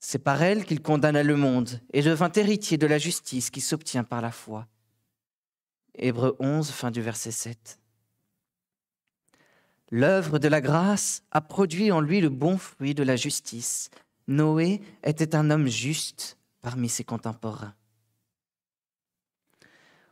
C'est 0.00 0.18
par 0.18 0.42
elle 0.42 0.64
qu'il 0.64 0.80
condamna 0.80 1.22
le 1.22 1.36
monde 1.36 1.82
et 1.92 2.00
devint 2.00 2.32
héritier 2.32 2.78
de 2.78 2.86
la 2.86 2.96
justice 2.96 3.50
qui 3.50 3.60
s'obtient 3.60 4.04
par 4.04 4.22
la 4.22 4.32
foi. 4.32 4.66
Hébreu 5.94 6.34
11, 6.38 6.70
fin 6.70 6.90
du 6.90 7.02
verset 7.02 7.30
7. 7.30 7.78
L'œuvre 9.90 10.38
de 10.38 10.48
la 10.48 10.62
grâce 10.62 11.22
a 11.30 11.42
produit 11.42 11.92
en 11.92 12.00
lui 12.00 12.22
le 12.22 12.30
bon 12.30 12.56
fruit 12.56 12.94
de 12.94 13.02
la 13.02 13.16
justice. 13.16 13.90
Noé 14.26 14.80
était 15.04 15.34
un 15.34 15.50
homme 15.50 15.68
juste 15.68 16.38
parmi 16.62 16.88
ses 16.88 17.04
contemporains. 17.04 17.74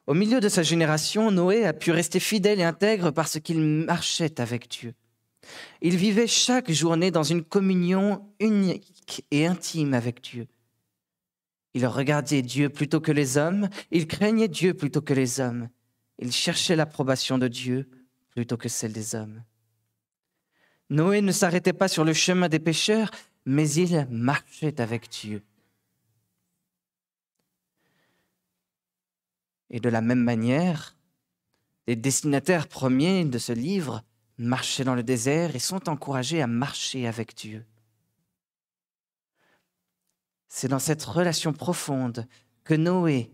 Au 0.07 0.13
milieu 0.13 0.41
de 0.41 0.51
sa 0.51 0.63
génération, 0.63 1.31
Noé 1.31 1.65
a 1.65 1.73
pu 1.73 1.91
rester 1.91 2.21
fidèle 2.21 2.61
et 2.61 2.65
intègre 2.65 3.13
parce 3.13 3.41
qu'il 3.41 3.61
marchait 3.63 4.43
avec 4.43 4.69
Dieu. 4.69 4.95
Il 5.83 5.97
vivait 5.97 6.27
chaque 6.27 6.71
journée 6.71 7.11
dans 7.11 7.23
une 7.23 7.45
communion 7.45 8.29
unique 8.39 9.25
et 9.31 9.47
intime 9.47 9.95
avec 9.95 10.23
Dieu. 10.23 10.47
Il 11.75 11.87
regardait 11.87 12.43
Dieu 12.43 12.69
plutôt 12.69 13.01
que 13.01 13.13
les 13.13 13.39
hommes, 13.39 13.69
il 13.91 14.07
craignait 14.07 14.49
Dieu 14.49 14.75
plutôt 14.75 15.03
que 15.03 15.15
les 15.15 15.41
hommes, 15.41 15.69
il 16.19 16.33
cherchait 16.33 16.77
l'approbation 16.77 17.39
de 17.39 17.49
Dieu 17.49 17.89
plutôt 18.31 18.57
que 18.57 18.69
celle 18.69 18.93
des 18.93 19.15
hommes. 19.15 19.43
Noé 20.91 21.21
ne 21.21 21.33
s'arrêtait 21.33 21.73
pas 21.73 21.89
sur 21.89 22.05
le 22.05 22.13
chemin 22.13 22.49
des 22.49 22.59
pécheurs, 22.59 23.11
mais 23.47 23.71
il 23.71 24.07
marchait 24.11 24.81
avec 24.81 25.09
Dieu. 25.09 25.43
Et 29.71 29.79
de 29.79 29.89
la 29.89 30.01
même 30.01 30.23
manière, 30.23 30.97
les 31.87 31.97
destinataires 31.97 32.67
premiers 32.67 33.25
de 33.25 33.39
ce 33.39 33.53
livre 33.53 34.03
marchaient 34.47 34.85
dans 34.85 34.95
le 34.95 35.03
désert 35.03 35.55
et 35.55 35.59
sont 35.59 35.89
encouragés 35.89 36.43
à 36.43 36.47
marcher 36.47 37.07
avec 37.07 37.35
Dieu. 37.35 37.65
C'est 40.49 40.69
dans 40.69 40.79
cette 40.79 41.05
relation 41.05 41.53
profonde 41.53 42.27
que 42.65 42.75
Noé 42.75 43.33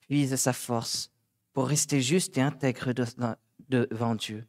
puise 0.00 0.36
sa 0.36 0.52
force 0.52 1.10
pour 1.52 1.66
rester 1.68 2.00
juste 2.00 2.36
et 2.38 2.42
intègre 2.42 2.92
devant 3.68 4.14
Dieu. 4.14 4.46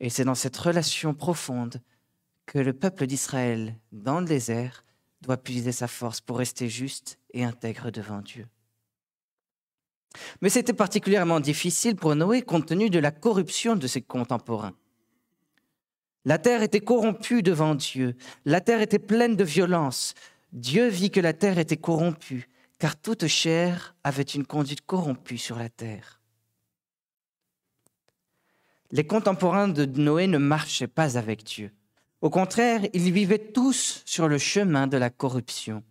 Et 0.00 0.10
c'est 0.10 0.24
dans 0.24 0.34
cette 0.34 0.56
relation 0.56 1.14
profonde 1.14 1.82
que 2.46 2.58
le 2.58 2.72
peuple 2.72 3.06
d'Israël, 3.06 3.78
dans 3.92 4.20
le 4.20 4.26
désert, 4.26 4.84
doit 5.20 5.36
puiser 5.36 5.72
sa 5.72 5.88
force 5.88 6.20
pour 6.20 6.38
rester 6.38 6.68
juste 6.68 7.18
et 7.34 7.44
intègre 7.44 7.90
devant 7.90 8.22
Dieu. 8.22 8.46
Mais 10.40 10.48
c'était 10.48 10.72
particulièrement 10.72 11.40
difficile 11.40 11.96
pour 11.96 12.14
Noé 12.14 12.42
compte 12.42 12.66
tenu 12.66 12.90
de 12.90 12.98
la 12.98 13.10
corruption 13.10 13.76
de 13.76 13.86
ses 13.86 14.02
contemporains. 14.02 14.74
La 16.24 16.38
terre 16.38 16.62
était 16.62 16.80
corrompue 16.80 17.42
devant 17.42 17.74
Dieu, 17.74 18.16
la 18.44 18.60
terre 18.60 18.80
était 18.80 18.98
pleine 18.98 19.36
de 19.36 19.44
violence. 19.44 20.14
Dieu 20.52 20.88
vit 20.88 21.10
que 21.10 21.20
la 21.20 21.32
terre 21.32 21.58
était 21.58 21.76
corrompue, 21.76 22.48
car 22.78 22.96
toute 22.96 23.26
chair 23.26 23.94
avait 24.04 24.22
une 24.22 24.46
conduite 24.46 24.84
corrompue 24.84 25.38
sur 25.38 25.56
la 25.56 25.68
terre. 25.68 26.20
Les 28.90 29.06
contemporains 29.06 29.68
de 29.68 29.84
Noé 29.84 30.26
ne 30.26 30.38
marchaient 30.38 30.86
pas 30.86 31.18
avec 31.18 31.44
Dieu. 31.44 31.70
Au 32.20 32.30
contraire, 32.30 32.82
ils 32.94 33.12
vivaient 33.12 33.52
tous 33.52 34.02
sur 34.06 34.28
le 34.28 34.38
chemin 34.38 34.86
de 34.86 34.96
la 34.96 35.10
corruption. 35.10 35.84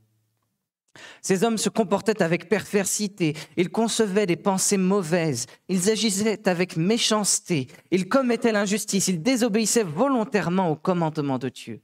Ces 1.21 1.43
hommes 1.43 1.57
se 1.57 1.69
comportaient 1.69 2.21
avec 2.21 2.49
perversité, 2.49 3.35
ils 3.55 3.69
concevaient 3.69 4.25
des 4.25 4.35
pensées 4.35 4.77
mauvaises, 4.77 5.45
ils 5.69 5.89
agissaient 5.89 6.47
avec 6.47 6.77
méchanceté, 6.77 7.67
ils 7.91 8.07
commettaient 8.07 8.51
l'injustice, 8.51 9.07
ils 9.07 9.21
désobéissaient 9.21 9.83
volontairement 9.83 10.69
au 10.69 10.75
commandement 10.75 11.37
de 11.37 11.49
Dieu. 11.49 11.81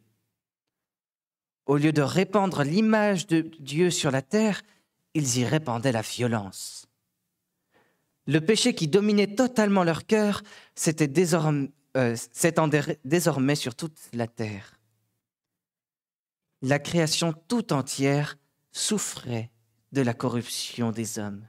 Au 1.65 1.77
lieu 1.77 1.93
de 1.93 2.01
répandre 2.01 2.63
l'image 2.63 3.27
de 3.27 3.41
Dieu 3.59 3.89
sur 3.89 4.11
la 4.11 4.21
terre, 4.21 4.61
ils 5.13 5.39
y 5.39 5.45
répandaient 5.45 5.91
la 5.91 6.01
violence. 6.01 6.87
Le 8.25 8.39
péché 8.39 8.73
qui 8.73 8.87
dominait 8.87 9.35
totalement 9.35 9.83
leur 9.83 10.05
cœur 10.05 10.43
s'était 10.75 11.07
désormais, 11.07 11.71
euh, 11.97 12.15
désormais 13.03 13.55
sur 13.55 13.75
toute 13.75 13.97
la 14.13 14.27
terre. 14.27 14.79
La 16.61 16.79
création 16.79 17.33
tout 17.47 17.73
entière 17.73 18.37
souffrait 18.73 19.51
de 19.93 20.01
la 20.01 20.13
corruption 20.13 20.91
des 20.91 21.19
hommes. 21.19 21.47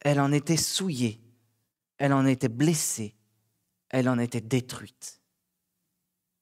Elle 0.00 0.20
en 0.20 0.30
était 0.30 0.58
souillée, 0.58 1.20
elle 1.96 2.12
en 2.12 2.26
était 2.26 2.48
blessée, 2.48 3.16
elle 3.88 4.08
en 4.08 4.18
était 4.18 4.42
détruite. 4.42 5.20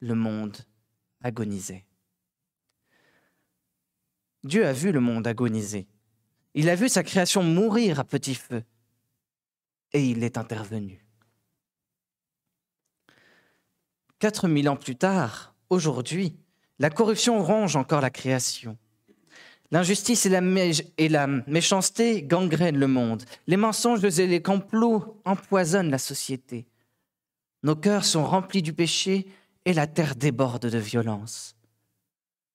Le 0.00 0.14
monde 0.14 0.58
agonisait. 1.22 1.86
Dieu 4.42 4.66
a 4.66 4.72
vu 4.72 4.90
le 4.90 5.00
monde 5.00 5.26
agoniser. 5.28 5.86
Il 6.54 6.68
a 6.68 6.74
vu 6.74 6.88
sa 6.88 7.04
création 7.04 7.44
mourir 7.44 8.00
à 8.00 8.04
petit 8.04 8.34
feu 8.34 8.64
et 9.92 10.04
il 10.04 10.24
est 10.24 10.36
intervenu. 10.36 11.06
Quatre 14.18 14.48
mille 14.48 14.68
ans 14.68 14.76
plus 14.76 14.96
tard, 14.96 15.54
aujourd'hui, 15.70 16.36
la 16.78 16.90
corruption 16.90 17.42
ronge 17.42 17.76
encore 17.76 18.00
la 18.00 18.10
création. 18.10 18.76
L'injustice 19.72 20.26
et 20.26 20.28
la, 20.28 20.42
et 20.98 21.08
la, 21.08 21.26
méchanceté 21.26 22.22
gangrènent 22.22 22.78
le 22.78 22.86
monde. 22.86 23.24
Les 23.46 23.56
mensonges 23.56 24.04
et 24.04 24.26
les 24.26 24.42
complots 24.42 25.18
empoisonnent 25.24 25.90
la 25.90 25.96
société. 25.98 26.66
Nos 27.62 27.74
cœurs 27.74 28.04
sont 28.04 28.26
remplis 28.26 28.60
du 28.60 28.74
péché 28.74 29.26
et 29.64 29.72
la 29.72 29.86
terre 29.86 30.14
déborde 30.14 30.66
de 30.66 30.78
violence. 30.78 31.56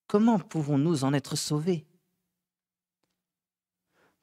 Comment 0.05 0.37
pouvons-nous 0.37 1.03
en 1.03 1.13
être 1.13 1.35
sauvés? 1.35 1.85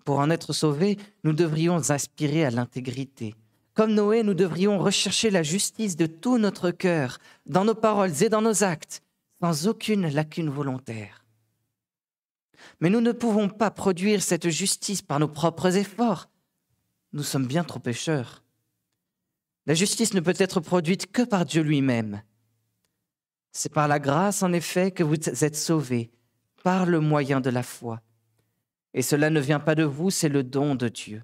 Pour 0.05 0.21
en 0.21 0.31
être 0.31 0.53
sauvés, 0.53 0.97
nous 1.25 1.33
devrions 1.33 1.91
aspirer 1.91 2.45
à 2.45 2.51
l'intégrité, 2.51 3.35
Comme 3.73 3.95
Noé, 3.95 4.23
nous 4.23 4.35
devrions 4.35 4.79
rechercher 4.79 5.31
la 5.31 5.43
justice 5.43 5.97
de 5.97 6.07
tout 6.07 6.39
notre 6.39 6.71
cœur, 6.71 7.19
dans 7.47 7.65
nos 7.65 7.75
paroles 7.75 8.23
et 8.23 8.29
dans 8.29 8.43
nos 8.43 8.63
actes, 8.63 9.03
sans 9.43 9.67
aucune 9.67 10.07
lacune 10.07 10.49
volontaire. 10.49 11.24
Mais 12.81 12.91
nous 12.91 13.01
ne 13.01 13.13
pouvons 13.13 13.49
pas 13.49 13.71
produire 13.71 14.23
cette 14.23 14.49
justice 14.49 15.03
par 15.03 15.21
nos 15.21 15.29
propres 15.29 15.77
efforts. 15.77 16.29
Nous 17.13 17.23
sommes 17.23 17.47
bien 17.47 17.65
trop 17.65 17.79
pécheurs. 17.79 18.43
La 19.67 19.75
justice 19.75 20.15
ne 20.15 20.21
peut 20.21 20.35
être 20.37 20.61
produite 20.61 21.11
que 21.11 21.23
par 21.23 21.45
Dieu 21.45 21.63
lui-même. 21.63 22.23
C'est 23.53 23.73
par 23.73 23.89
la 23.89 23.99
grâce, 23.99 24.43
en 24.43 24.53
effet, 24.53 24.91
que 24.91 25.05
vous 25.05 25.15
êtes 25.15 25.57
sauvés, 25.57 26.11
par 26.63 26.87
le 26.87 27.01
moyen 27.01 27.41
de 27.41 27.51
la 27.51 27.63
foi. 27.63 28.01
Et 28.93 29.03
cela 29.03 29.31
ne 29.31 29.41
vient 29.41 29.61
pas 29.61 29.75
de 29.75 29.85
vous, 29.85 30.11
c'est 30.11 30.29
le 30.29 30.43
don 30.43 30.75
de 30.75 30.89
Dieu. 30.89 31.23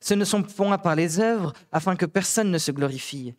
Ce 0.00 0.14
ne 0.14 0.24
sont 0.24 0.42
point 0.42 0.78
par 0.78 0.96
les 0.96 1.20
œuvres, 1.20 1.52
afin 1.70 1.94
que 1.94 2.06
personne 2.06 2.50
ne 2.50 2.58
se 2.58 2.72
glorifie. 2.72 3.34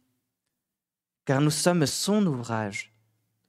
Car 1.25 1.41
nous 1.41 1.51
sommes 1.51 1.85
son 1.85 2.25
ouvrage. 2.25 2.93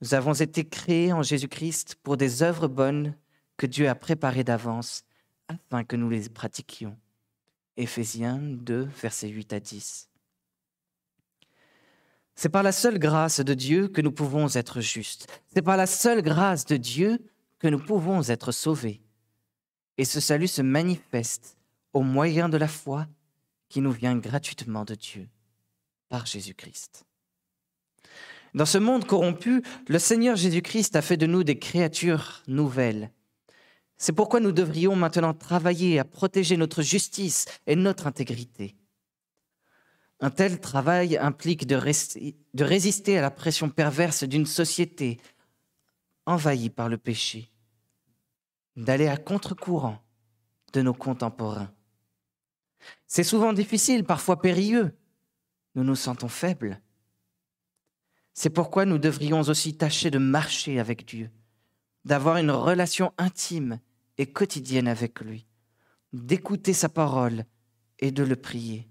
Nous 0.00 0.14
avons 0.14 0.34
été 0.34 0.64
créés 0.64 1.12
en 1.12 1.22
Jésus-Christ 1.22 1.96
pour 2.02 2.16
des 2.16 2.42
œuvres 2.42 2.68
bonnes 2.68 3.14
que 3.56 3.66
Dieu 3.66 3.88
a 3.88 3.94
préparées 3.94 4.44
d'avance, 4.44 5.04
afin 5.48 5.84
que 5.84 5.96
nous 5.96 6.10
les 6.10 6.28
pratiquions. 6.28 6.96
Éphésiens 7.76 8.38
2, 8.38 8.88
versets 9.02 9.28
8 9.28 9.52
à 9.52 9.60
10. 9.60 10.08
C'est 12.36 12.48
par 12.48 12.62
la 12.62 12.72
seule 12.72 12.98
grâce 12.98 13.40
de 13.40 13.54
Dieu 13.54 13.88
que 13.88 14.00
nous 14.00 14.12
pouvons 14.12 14.48
être 14.54 14.80
justes. 14.80 15.28
C'est 15.52 15.62
par 15.62 15.76
la 15.76 15.86
seule 15.86 16.22
grâce 16.22 16.64
de 16.64 16.76
Dieu 16.76 17.18
que 17.58 17.68
nous 17.68 17.78
pouvons 17.78 18.22
être 18.28 18.52
sauvés. 18.52 19.00
Et 19.98 20.04
ce 20.04 20.20
salut 20.20 20.48
se 20.48 20.62
manifeste 20.62 21.56
au 21.92 22.02
moyen 22.02 22.48
de 22.48 22.56
la 22.56 22.68
foi 22.68 23.06
qui 23.68 23.80
nous 23.80 23.92
vient 23.92 24.16
gratuitement 24.16 24.84
de 24.84 24.94
Dieu, 24.94 25.28
par 26.08 26.26
Jésus-Christ. 26.26 27.04
Dans 28.54 28.66
ce 28.66 28.78
monde 28.78 29.06
corrompu, 29.06 29.62
le 29.88 29.98
Seigneur 29.98 30.36
Jésus-Christ 30.36 30.94
a 30.96 31.02
fait 31.02 31.16
de 31.16 31.26
nous 31.26 31.42
des 31.42 31.58
créatures 31.58 32.42
nouvelles. 32.46 33.10
C'est 33.96 34.12
pourquoi 34.12 34.40
nous 34.40 34.52
devrions 34.52 34.96
maintenant 34.96 35.34
travailler 35.34 35.98
à 35.98 36.04
protéger 36.04 36.56
notre 36.56 36.82
justice 36.82 37.46
et 37.66 37.76
notre 37.76 38.06
intégrité. 38.06 38.76
Un 40.20 40.30
tel 40.30 40.60
travail 40.60 41.16
implique 41.16 41.66
de, 41.66 41.76
résister 42.64 43.18
à 43.18 43.22
la 43.22 43.30
pression 43.30 43.68
perverse 43.68 44.24
d'une 44.24 44.46
société 44.46 45.20
envahie 46.26 46.70
par 46.70 46.88
le 46.88 46.96
péché, 46.96 47.50
d'aller 48.76 49.08
à 49.08 49.16
contre-courant 49.16 50.02
de 50.72 50.82
nos 50.82 50.94
contemporains. 50.94 51.70
C'est 53.06 53.24
souvent 53.24 53.52
difficile, 53.52 54.04
parfois 54.04 54.40
périlleux. 54.40 54.96
Nous 55.74 55.84
nous 55.84 55.96
sentons 55.96 56.28
faibles. 56.28 56.80
C'est 58.32 58.50
pourquoi 58.50 58.84
nous 58.84 58.98
devrions 58.98 59.42
aussi 59.42 59.76
tâcher 59.76 60.10
de 60.10 60.18
marcher 60.18 60.80
avec 60.80 61.06
Dieu, 61.06 61.30
d'avoir 62.04 62.36
une 62.36 62.50
relation 62.50 63.12
intime 63.18 63.80
et 64.18 64.26
quotidienne 64.26 64.88
avec 64.88 65.20
lui, 65.20 65.46
d'écouter 66.12 66.72
sa 66.72 66.88
parole 66.88 67.44
et 67.98 68.10
de 68.10 68.22
le 68.22 68.36
prier. 68.36 68.88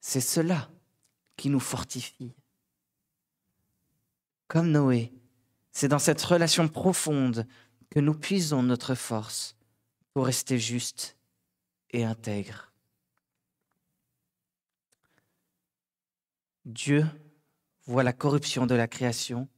C'est 0.00 0.20
cela 0.20 0.70
qui 1.36 1.50
nous 1.50 1.60
fortifie. 1.60 2.34
Comme 4.48 4.70
Noé, 4.70 5.12
c'est 5.72 5.88
dans 5.88 5.98
cette 5.98 6.22
relation 6.22 6.68
profonde 6.68 7.46
que 7.90 8.00
nous 8.00 8.14
puisons 8.14 8.62
notre 8.62 8.94
force 8.94 9.56
pour 10.12 10.26
rester 10.26 10.58
juste 10.58 11.16
et 11.90 12.04
intègre. 12.04 12.72
Dieu 16.64 17.06
voit 17.86 18.02
la 18.02 18.12
corruption 18.12 18.66
de 18.66 18.74
la 18.74 18.88
création 18.88 19.48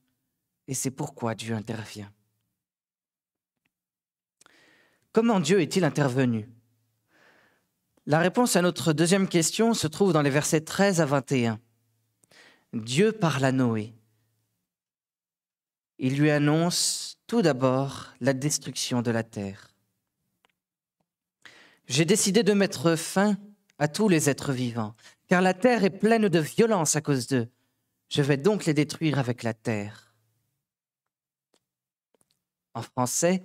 et 0.67 0.75
c'est 0.75 0.91
pourquoi 0.91 1.35
Dieu 1.35 1.55
intervient. 1.55 2.13
Comment 5.13 5.41
Dieu 5.41 5.61
est-il 5.61 5.85
intervenu? 5.85 6.49
La 8.07 8.19
réponse 8.19 8.57
à 8.57 8.63
notre 8.63 8.93
deuxième 8.93 9.29
question 9.29 9.75
se 9.75 9.87
trouve 9.87 10.13
dans 10.13 10.23
les 10.23 10.31
versets 10.31 10.61
13 10.61 11.01
à 11.01 11.07
21. 11.07 11.59
Dieu 12.73 13.13
parle 13.13 13.45
à 13.45 13.53
Noé. 13.53 13.95
Il 15.99 16.19
lui 16.19 16.31
annonce 16.31 17.19
tout 17.27 17.43
d'abord 17.43 18.13
la 18.21 18.33
destruction 18.33 19.03
de 19.03 19.11
la 19.11 19.23
terre. 19.23 19.75
J'ai 21.87 22.05
décidé 22.05 22.43
de 22.43 22.53
mettre 22.53 22.97
fin 22.97 23.37
à 23.79 23.89
tous 23.89 24.09
les 24.09 24.29
êtres 24.29 24.53
vivants, 24.53 24.95
car 25.27 25.41
la 25.41 25.55
terre 25.55 25.85
est 25.85 25.91
pleine 25.91 26.29
de 26.29 26.39
violence 26.39 26.97
à 26.97 27.01
cause 27.01 27.27
d'eux. 27.27 27.49
Je 28.09 28.23
vais 28.23 28.37
donc 28.37 28.67
les 28.67 28.75
détruire 28.75 29.19
avec 29.19 29.43
la 29.43 29.55
terre. 29.55 30.15
En 32.75 32.83
français, 32.83 33.43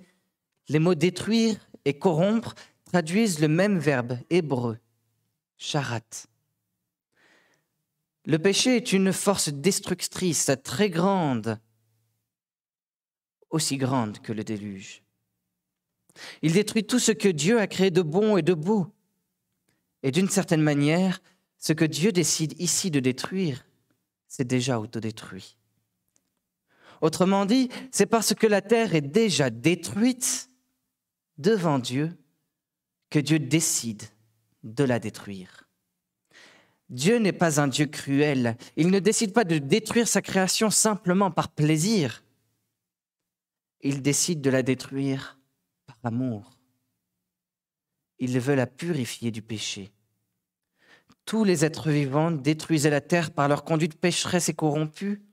les 0.69 0.79
mots 0.79 0.95
détruire 0.95 1.57
et 1.85 1.97
corrompre 1.97 2.55
traduisent 2.85 3.39
le 3.39 3.47
même 3.47 3.79
verbe 3.79 4.17
hébreu, 4.29 4.77
charat. 5.57 6.27
Le 8.25 8.39
péché 8.39 8.77
est 8.77 8.93
une 8.93 9.11
force 9.11 9.49
destructrice 9.49 10.51
très 10.63 10.89
grande, 10.89 11.59
aussi 13.49 13.77
grande 13.77 14.19
que 14.19 14.31
le 14.31 14.43
déluge. 14.43 15.03
Il 16.41 16.53
détruit 16.53 16.85
tout 16.85 16.99
ce 16.99 17.11
que 17.11 17.27
Dieu 17.27 17.59
a 17.59 17.67
créé 17.67 17.91
de 17.91 18.01
bon 18.01 18.37
et 18.37 18.41
de 18.41 18.53
beau. 18.53 18.87
Et 20.03 20.11
d'une 20.11 20.29
certaine 20.29 20.61
manière, 20.61 21.21
ce 21.57 21.73
que 21.73 21.85
Dieu 21.85 22.11
décide 22.11 22.59
ici 22.59 22.91
de 22.91 22.99
détruire, 22.99 23.65
c'est 24.27 24.47
déjà 24.47 24.79
autodétruit. 24.79 25.57
Autrement 27.01 27.45
dit, 27.45 27.69
c'est 27.91 28.05
parce 28.05 28.33
que 28.33 28.47
la 28.47 28.61
terre 28.61 28.95
est 28.95 29.01
déjà 29.01 29.49
détruite 29.49 30.49
devant 31.37 31.79
Dieu 31.79 32.15
que 33.09 33.19
Dieu 33.19 33.39
décide 33.39 34.03
de 34.63 34.83
la 34.83 34.99
détruire. 34.99 35.67
Dieu 36.89 37.17
n'est 37.17 37.33
pas 37.33 37.59
un 37.59 37.67
Dieu 37.67 37.85
cruel. 37.87 38.57
Il 38.75 38.91
ne 38.91 38.99
décide 38.99 39.33
pas 39.33 39.43
de 39.43 39.57
détruire 39.57 40.07
sa 40.07 40.21
création 40.21 40.69
simplement 40.69 41.31
par 41.31 41.49
plaisir. 41.49 42.23
Il 43.81 44.01
décide 44.01 44.41
de 44.41 44.49
la 44.49 44.63
détruire 44.63 45.39
par 45.85 45.97
amour. 46.03 46.57
Il 48.19 48.39
veut 48.39 48.55
la 48.55 48.67
purifier 48.67 49.31
du 49.31 49.41
péché. 49.41 49.91
Tous 51.25 51.43
les 51.43 51.65
êtres 51.65 51.89
vivants 51.89 52.31
détruisaient 52.31 52.89
la 52.89 53.01
terre 53.01 53.31
par 53.31 53.47
leur 53.47 53.63
conduite 53.63 53.99
pécheresse 53.99 54.49
et 54.49 54.53
corrompue. 54.53 55.23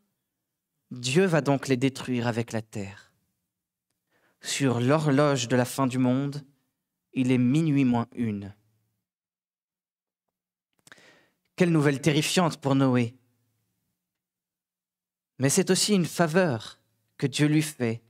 Dieu 0.91 1.25
va 1.25 1.41
donc 1.41 1.69
les 1.69 1.77
détruire 1.77 2.27
avec 2.27 2.53
la 2.53 2.63
terre. 2.63 3.10
Sur 4.41 4.81
l'horloge 4.81 5.49
de 5.49 5.57
la 5.57 5.65
fin 5.65 5.87
du 5.87 5.99
monde, 5.99 6.45
il 7.13 7.31
est 7.31 7.39
minuit 7.39 7.85
moins 7.85 8.09
une. 8.15 8.55
Quelle 11.57 11.73
nouvelle 11.73 12.01
terrifiante 12.01 12.59
pour 12.59 12.75
Noé. 12.75 13.15
Mais 15.39 15.51
c'est 15.51 15.71
aussi 15.71 15.95
une 15.95 16.07
faveur 16.07 16.81
que 17.19 17.27
Dieu 17.27 17.47
lui 17.47 17.63
fait 17.63 18.03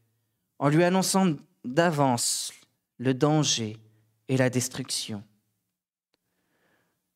en 0.58 0.68
lui 0.68 0.84
annonçant 0.84 1.34
d'avance 1.64 2.52
le 2.98 3.14
danger 3.14 3.76
et 4.28 4.36
la 4.36 4.50
destruction. 4.50 5.24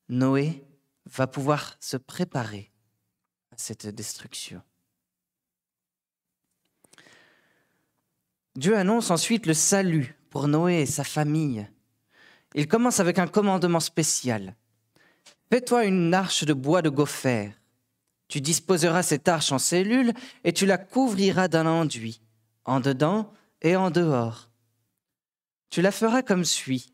Noé 0.09 0.65
va 1.07 1.27
pouvoir 1.27 1.77
se 1.79 1.97
préparer 1.97 2.73
à 3.51 3.57
cette 3.59 3.87
destruction. 3.87 4.63
Dieu 8.57 8.77
annonce 8.77 9.11
ensuite 9.11 9.47
le 9.47 9.55
salut 9.55 10.15
pour 10.31 10.47
Noé 10.47 10.83
et 10.83 10.87
sa 10.87 11.03
famille. 11.03 11.67
Il 12.55 12.69
commence 12.69 13.01
avec 13.01 13.19
un 13.19 13.27
commandement 13.27 13.81
spécial. 13.81 14.55
Fais-toi 15.51 15.87
une 15.87 16.15
arche 16.15 16.45
de 16.45 16.53
bois 16.53 16.81
de 16.81 16.89
gopher. 16.89 17.51
Tu 18.29 18.41
disposeras 18.41 19.03
cette 19.03 19.27
arche 19.27 19.51
en 19.51 19.59
cellules 19.59 20.13
et 20.45 20.53
tu 20.53 20.67
la 20.67 20.79
couvriras 20.79 21.49
d'un 21.49 21.67
enduit, 21.67 22.21
en 22.65 22.79
dedans 22.79 23.33
et 23.61 23.75
en 23.75 23.91
dehors. 23.91 24.51
Tu 25.71 25.83
la 25.83 25.91
feras 25.91 26.23
comme 26.23 26.45
suit. 26.45 26.93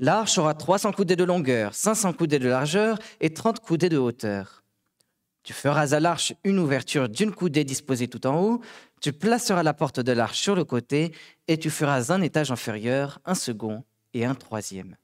L'arche 0.00 0.38
aura 0.38 0.54
300 0.54 0.90
coudées 0.92 1.14
de 1.14 1.24
longueur, 1.24 1.74
500 1.74 2.14
coudées 2.14 2.40
de 2.40 2.48
largeur 2.48 2.98
et 3.20 3.32
30 3.32 3.60
coudées 3.60 3.88
de 3.88 3.98
hauteur. 3.98 4.64
Tu 5.42 5.52
feras 5.52 5.94
à 5.94 6.00
l'arche 6.00 6.34
une 6.44 6.58
ouverture 6.58 7.08
d'une 7.08 7.32
coudée 7.32 7.64
disposée 7.64 8.08
tout 8.08 8.26
en 8.26 8.40
haut, 8.40 8.60
tu 9.00 9.12
placeras 9.12 9.62
la 9.62 9.74
porte 9.74 10.00
de 10.00 10.12
l'arche 10.12 10.38
sur 10.38 10.54
le 10.54 10.64
côté 10.64 11.14
et 11.48 11.58
tu 11.58 11.70
feras 11.70 12.12
un 12.12 12.20
étage 12.20 12.52
inférieur, 12.52 13.18
un 13.24 13.34
second 13.34 13.84
et 14.12 14.24
un 14.24 14.34
troisième. 14.34 14.96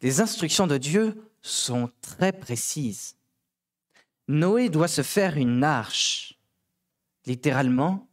Les 0.00 0.20
instructions 0.20 0.66
de 0.66 0.76
Dieu 0.76 1.30
sont 1.42 1.90
très 2.02 2.32
précises. 2.32 3.16
Noé 4.28 4.68
doit 4.68 4.88
se 4.88 5.02
faire 5.02 5.36
une 5.36 5.64
arche, 5.64 6.38
littéralement 7.24 8.08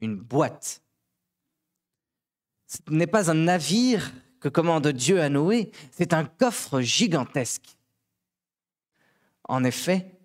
une 0.00 0.16
boîte. 0.16 0.82
Ce 2.66 2.78
n'est 2.88 3.06
pas 3.06 3.30
un 3.30 3.34
navire 3.34 4.12
que 4.40 4.48
commande 4.48 4.88
Dieu 4.88 5.20
à 5.20 5.28
Noé, 5.28 5.70
c'est 5.92 6.12
un 6.12 6.24
coffre 6.24 6.80
gigantesque. 6.80 7.76
En 9.44 9.62
effet, 9.62 10.18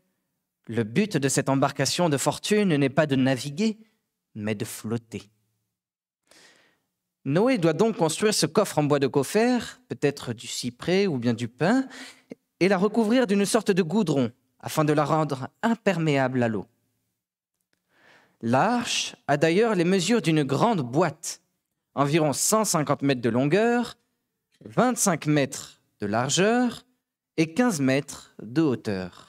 le 0.67 0.83
but 0.83 1.17
de 1.17 1.29
cette 1.29 1.49
embarcation 1.49 2.09
de 2.09 2.17
fortune 2.17 2.75
n'est 2.75 2.89
pas 2.89 3.07
de 3.07 3.15
naviguer, 3.15 3.77
mais 4.35 4.55
de 4.55 4.65
flotter. 4.65 5.23
Noé 7.25 7.57
doit 7.57 7.73
donc 7.73 7.97
construire 7.97 8.33
ce 8.33 8.45
coffre 8.45 8.77
en 8.77 8.83
bois 8.83 8.99
de 8.99 9.07
gopher, 9.07 9.59
peut-être 9.89 10.33
du 10.33 10.47
cyprès 10.47 11.07
ou 11.07 11.17
bien 11.17 11.33
du 11.33 11.47
pin, 11.47 11.87
et 12.59 12.67
la 12.67 12.77
recouvrir 12.77 13.27
d'une 13.27 13.45
sorte 13.45 13.71
de 13.71 13.83
goudron 13.83 14.31
afin 14.59 14.85
de 14.85 14.93
la 14.93 15.03
rendre 15.03 15.49
imperméable 15.61 16.41
à 16.43 16.47
l'eau. 16.47 16.65
L'arche 18.41 19.15
a 19.27 19.37
d'ailleurs 19.37 19.75
les 19.75 19.83
mesures 19.83 20.21
d'une 20.21 20.43
grande 20.43 20.81
boîte, 20.81 21.41
environ 21.95 22.33
150 22.33 23.01
mètres 23.01 23.21
de 23.21 23.29
longueur, 23.29 23.97
25 24.65 25.25
mètres 25.27 25.81
de 25.99 26.05
largeur 26.05 26.83
et 27.37 27.53
15 27.53 27.81
mètres 27.81 28.35
de 28.41 28.61
hauteur. 28.61 29.26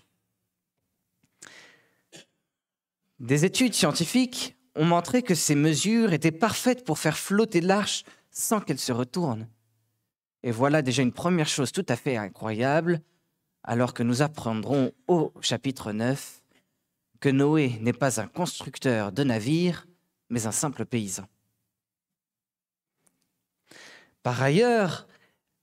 Des 3.20 3.44
études 3.44 3.74
scientifiques 3.74 4.56
ont 4.76 4.84
montré 4.84 5.22
que 5.22 5.34
ces 5.34 5.54
mesures 5.54 6.12
étaient 6.12 6.30
parfaites 6.30 6.84
pour 6.84 6.98
faire 6.98 7.18
flotter 7.18 7.60
l'arche 7.60 8.04
sans 8.30 8.60
qu'elle 8.60 8.78
se 8.78 8.92
retourne. 8.92 9.48
Et 10.44 10.52
voilà 10.52 10.82
déjà 10.82 11.02
une 11.02 11.12
première 11.12 11.48
chose 11.48 11.72
tout 11.72 11.86
à 11.88 11.96
fait 11.96 12.16
incroyable, 12.16 13.00
alors 13.64 13.92
que 13.92 14.04
nous 14.04 14.22
apprendrons 14.22 14.92
au 15.08 15.32
chapitre 15.40 15.92
9 15.92 16.42
que 17.20 17.28
Noé 17.28 17.78
n'est 17.80 17.92
pas 17.92 18.20
un 18.20 18.28
constructeur 18.28 19.10
de 19.10 19.24
navires, 19.24 19.86
mais 20.30 20.46
un 20.46 20.52
simple 20.52 20.84
paysan. 20.84 21.26
Par 24.22 24.40
ailleurs, 24.40 25.08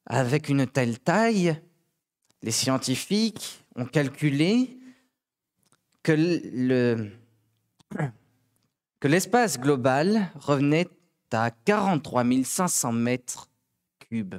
avec 0.06 0.50
une 0.50 0.68
telle 0.68 1.00
taille, 1.00 1.62
les 2.42 2.52
scientifiques 2.52 3.64
ont 3.76 3.86
calculé 3.86 4.78
que 6.04 6.12
le, 6.12 7.12
que 9.00 9.08
l'espace 9.08 9.60
global 9.60 10.32
revenait 10.36 10.88
à 11.32 11.52
43 11.52 12.24
500 12.44 12.92
mètres 12.94 13.50
cubes. 14.00 14.36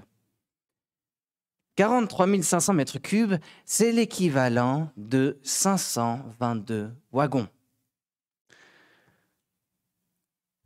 43 1.77 2.43
500 2.43 2.73
mètres 2.73 2.99
cubes, 2.99 3.37
c'est 3.67 3.93
l'équivalent 3.93 4.91
de 4.97 5.39
522 5.43 6.91
wagons. 7.13 7.49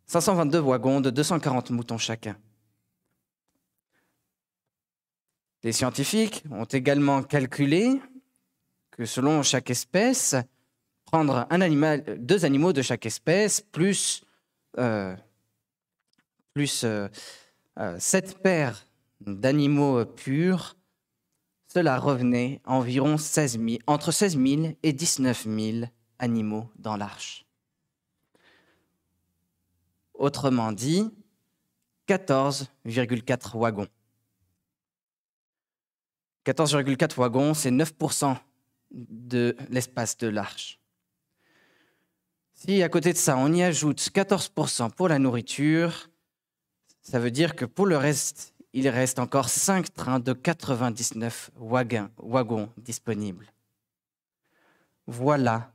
522 0.07 0.59
wagons 0.61 1.01
de 1.01 1.11
240 1.11 1.71
moutons 1.71 1.99
chacun. 1.99 2.37
Les 5.63 5.73
scientifiques 5.73 6.45
ont 6.51 6.65
également 6.65 7.23
calculé 7.23 8.01
que 8.93 9.05
selon 9.05 9.43
chaque 9.43 9.71
espèce, 9.71 10.37
prendre 11.11 11.49
deux 12.19 12.45
animaux 12.45 12.73
de 12.73 12.83
chaque 12.83 13.05
espèce, 13.05 13.61
plus, 13.61 14.23
euh, 14.79 15.17
euh, 16.57 17.09
euh, 17.79 17.99
sept 17.99 18.41
paires 18.43 18.87
d'animaux 19.21 20.05
purs, 20.05 20.77
cela 21.67 21.99
revenait 21.99 22.61
environ 22.65 23.17
16 23.17 23.59
entre 23.89 24.13
16 24.13 24.39
000 24.39 24.63
et 24.85 24.93
19 24.93 25.47
000 25.49 25.91
animaux 26.21 26.71
dans 26.77 26.97
l'arche. 26.97 27.45
Autrement 30.15 30.71
dit, 30.71 31.11
14,4 32.09 33.59
wagons. 33.59 33.89
14,4 36.47 37.17
wagons, 37.17 37.55
c'est 37.55 37.71
9% 37.71 38.37
de 38.93 39.57
l'espace 39.71 40.17
de 40.17 40.29
l'arche. 40.29 40.80
Si 42.63 42.83
à 42.83 42.91
côté 42.91 43.15
de 43.15 43.17
ça, 43.17 43.39
on 43.39 43.51
y 43.55 43.63
ajoute 43.63 43.99
14% 44.01 44.91
pour 44.91 45.09
la 45.09 45.19
nourriture, 45.19 46.11
ça 47.01 47.19
veut 47.19 47.31
dire 47.31 47.57
que 47.57 47.65
pour 47.65 47.87
le 47.87 47.97
reste, 47.97 48.55
il 48.75 48.87
reste 48.91 49.19
encore 49.19 49.49
5 49.49 49.95
trains 49.95 50.21
de 50.21 50.35
99 50.35 51.53
wagons, 51.57 52.11
wagons 52.19 52.71
disponibles. 52.77 53.51
Voilà 55.07 55.73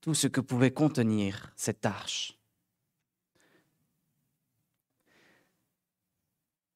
tout 0.00 0.14
ce 0.14 0.26
que 0.26 0.40
pouvait 0.40 0.72
contenir 0.72 1.52
cette 1.54 1.86
arche. 1.86 2.36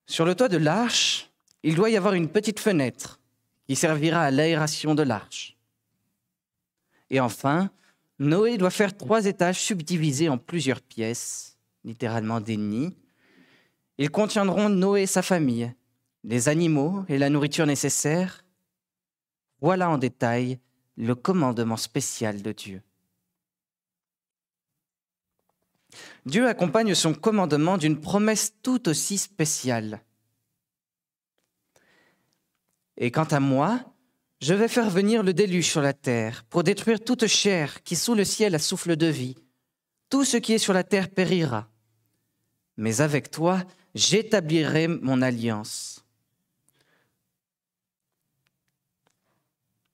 Sur 0.07 0.27
le 0.27 0.37
toit 0.37 0.49
de 0.49 0.59
l'arche, 0.59 1.29
il 1.65 1.75
doit 1.75 1.91
y 1.91 1.97
avoir 1.97 2.15
une 2.15 2.29
petite 2.29 2.61
fenêtre 2.61 3.19
qui 3.67 3.75
servira 3.75 4.23
à 4.23 4.31
l'aération 4.31 4.95
de 4.95 5.03
l'arche. 5.03 5.57
Et 7.11 7.19
enfin, 7.19 7.73
Noé 8.21 8.59
doit 8.59 8.71
faire 8.71 8.95
trois 8.95 9.25
étages 9.25 9.59
subdivisés 9.59 10.29
en 10.29 10.37
plusieurs 10.37 10.83
pièces, 10.83 11.57
littéralement 11.85 12.41
des 12.41 12.59
nids. 12.59 12.95
Ils 13.97 14.11
contiendront 14.11 14.69
Noé 14.69 15.03
et 15.03 15.07
sa 15.07 15.23
famille, 15.23 15.75
les 16.23 16.51
animaux 16.51 17.03
et 17.09 17.17
la 17.17 17.31
nourriture 17.31 17.65
nécessaire. 17.65 18.45
Voilà 19.63 19.89
en 19.89 19.97
détail 19.97 20.59
le 20.99 21.15
commandement 21.15 21.79
spécial 21.79 22.43
de 22.43 22.53
Dieu. 22.53 22.83
Dieu 26.27 26.47
accompagne 26.47 26.95
son 26.95 27.15
commandement 27.15 27.79
d'une 27.79 27.99
promesse 27.99 28.53
tout 28.63 28.87
aussi 28.87 29.17
spéciale. 29.17 30.03
Et 32.99 33.11
quant 33.11 33.25
à 33.25 33.41
moi, 33.41 33.90
je 34.41 34.55
vais 34.55 34.69
faire 34.69 34.89
venir 34.89 35.23
le 35.23 35.35
déluge 35.35 35.69
sur 35.69 35.83
la 35.83 35.93
terre 35.93 36.45
pour 36.45 36.65
détruire 36.65 37.01
toute 37.01 37.27
chair 37.27 37.83
qui 37.83 37.95
sous 37.95 38.15
le 38.15 38.25
ciel 38.25 38.55
a 38.55 38.59
souffle 38.59 38.97
de 38.97 39.07
vie. 39.07 39.37
Tout 40.09 40.25
ce 40.25 40.39
qui 40.39 40.55
est 40.55 40.59
sur 40.59 40.73
la 40.73 40.83
terre 40.83 41.11
périra. 41.11 41.69
Mais 42.77 43.03
avec 43.03 43.31
toi, 43.31 43.63
j'établirai 43.95 44.89
mon 44.89 45.21
alliance. 45.21 46.05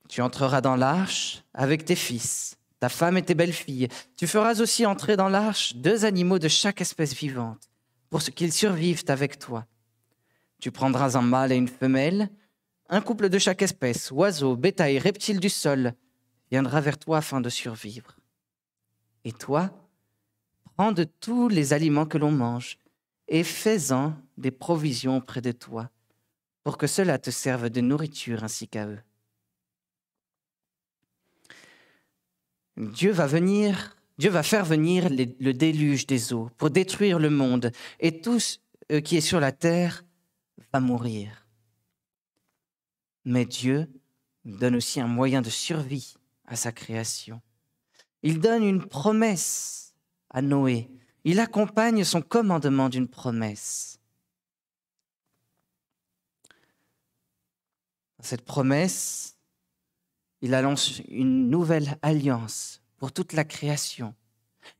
Tu 0.08 0.22
entreras 0.22 0.60
dans 0.60 0.76
l'arche 0.76 1.42
avec 1.52 1.84
tes 1.84 1.96
fils, 1.96 2.56
ta 2.78 2.88
femme 2.88 3.16
et 3.16 3.22
tes 3.22 3.34
belles-filles. 3.34 3.88
Tu 4.16 4.28
feras 4.28 4.60
aussi 4.60 4.86
entrer 4.86 5.16
dans 5.16 5.28
l'arche 5.28 5.74
deux 5.74 6.04
animaux 6.04 6.38
de 6.38 6.48
chaque 6.48 6.80
espèce 6.80 7.12
vivante, 7.12 7.68
pour 8.08 8.22
qu'ils 8.22 8.52
survivent 8.52 9.04
avec 9.08 9.40
toi. 9.40 9.66
Tu 10.60 10.70
prendras 10.70 11.18
un 11.18 11.22
mâle 11.22 11.50
et 11.50 11.56
une 11.56 11.68
femelle, 11.68 12.30
un 12.88 13.00
couple 13.00 13.28
de 13.28 13.38
chaque 13.38 13.62
espèce, 13.62 14.10
oiseaux, 14.10 14.56
bétail, 14.56 14.98
reptiles 14.98 15.40
du 15.40 15.48
sol, 15.48 15.94
viendra 16.50 16.80
vers 16.80 16.98
toi 16.98 17.18
afin 17.18 17.40
de 17.40 17.48
survivre. 17.48 18.16
Et 19.24 19.32
toi, 19.32 19.70
prends 20.76 20.92
de 20.92 21.04
tous 21.04 21.48
les 21.48 21.72
aliments 21.72 22.06
que 22.06 22.18
l'on 22.18 22.30
mange 22.30 22.78
et 23.28 23.42
fais-en 23.42 24.14
des 24.36 24.52
provisions 24.52 25.20
près 25.20 25.40
de 25.40 25.52
toi, 25.52 25.90
pour 26.62 26.78
que 26.78 26.86
cela 26.86 27.18
te 27.18 27.30
serve 27.30 27.70
de 27.70 27.80
nourriture 27.80 28.44
ainsi 28.44 28.68
qu'à 28.68 28.86
eux. 28.86 29.00
Dieu 32.76 33.10
va 33.10 33.26
venir, 33.26 33.96
Dieu 34.18 34.30
va 34.30 34.42
faire 34.42 34.64
venir 34.64 35.08
le 35.08 35.52
déluge 35.52 36.06
des 36.06 36.32
eaux 36.32 36.50
pour 36.56 36.70
détruire 36.70 37.18
le 37.18 37.30
monde, 37.30 37.72
et 37.98 38.20
tout 38.20 38.38
ce 38.38 38.58
qui 39.00 39.16
est 39.16 39.20
sur 39.20 39.40
la 39.40 39.50
terre 39.50 40.04
va 40.72 40.80
mourir. 40.80 41.45
Mais 43.26 43.44
Dieu 43.44 43.90
donne 44.46 44.76
aussi 44.76 45.00
un 45.00 45.08
moyen 45.08 45.42
de 45.42 45.50
survie 45.50 46.14
à 46.46 46.56
sa 46.56 46.72
création. 46.72 47.42
Il 48.22 48.40
donne 48.40 48.62
une 48.64 48.86
promesse 48.86 49.94
à 50.30 50.40
Noé. 50.40 50.90
Il 51.24 51.40
accompagne 51.40 52.04
son 52.04 52.22
commandement 52.22 52.88
d'une 52.88 53.08
promesse. 53.08 53.96
cette 58.26 58.44
promesse, 58.44 59.36
il 60.42 60.52
annonce 60.54 61.00
une 61.08 61.48
nouvelle 61.48 61.96
alliance 62.02 62.82
pour 62.98 63.12
toute 63.12 63.32
la 63.32 63.44
création. 63.44 64.14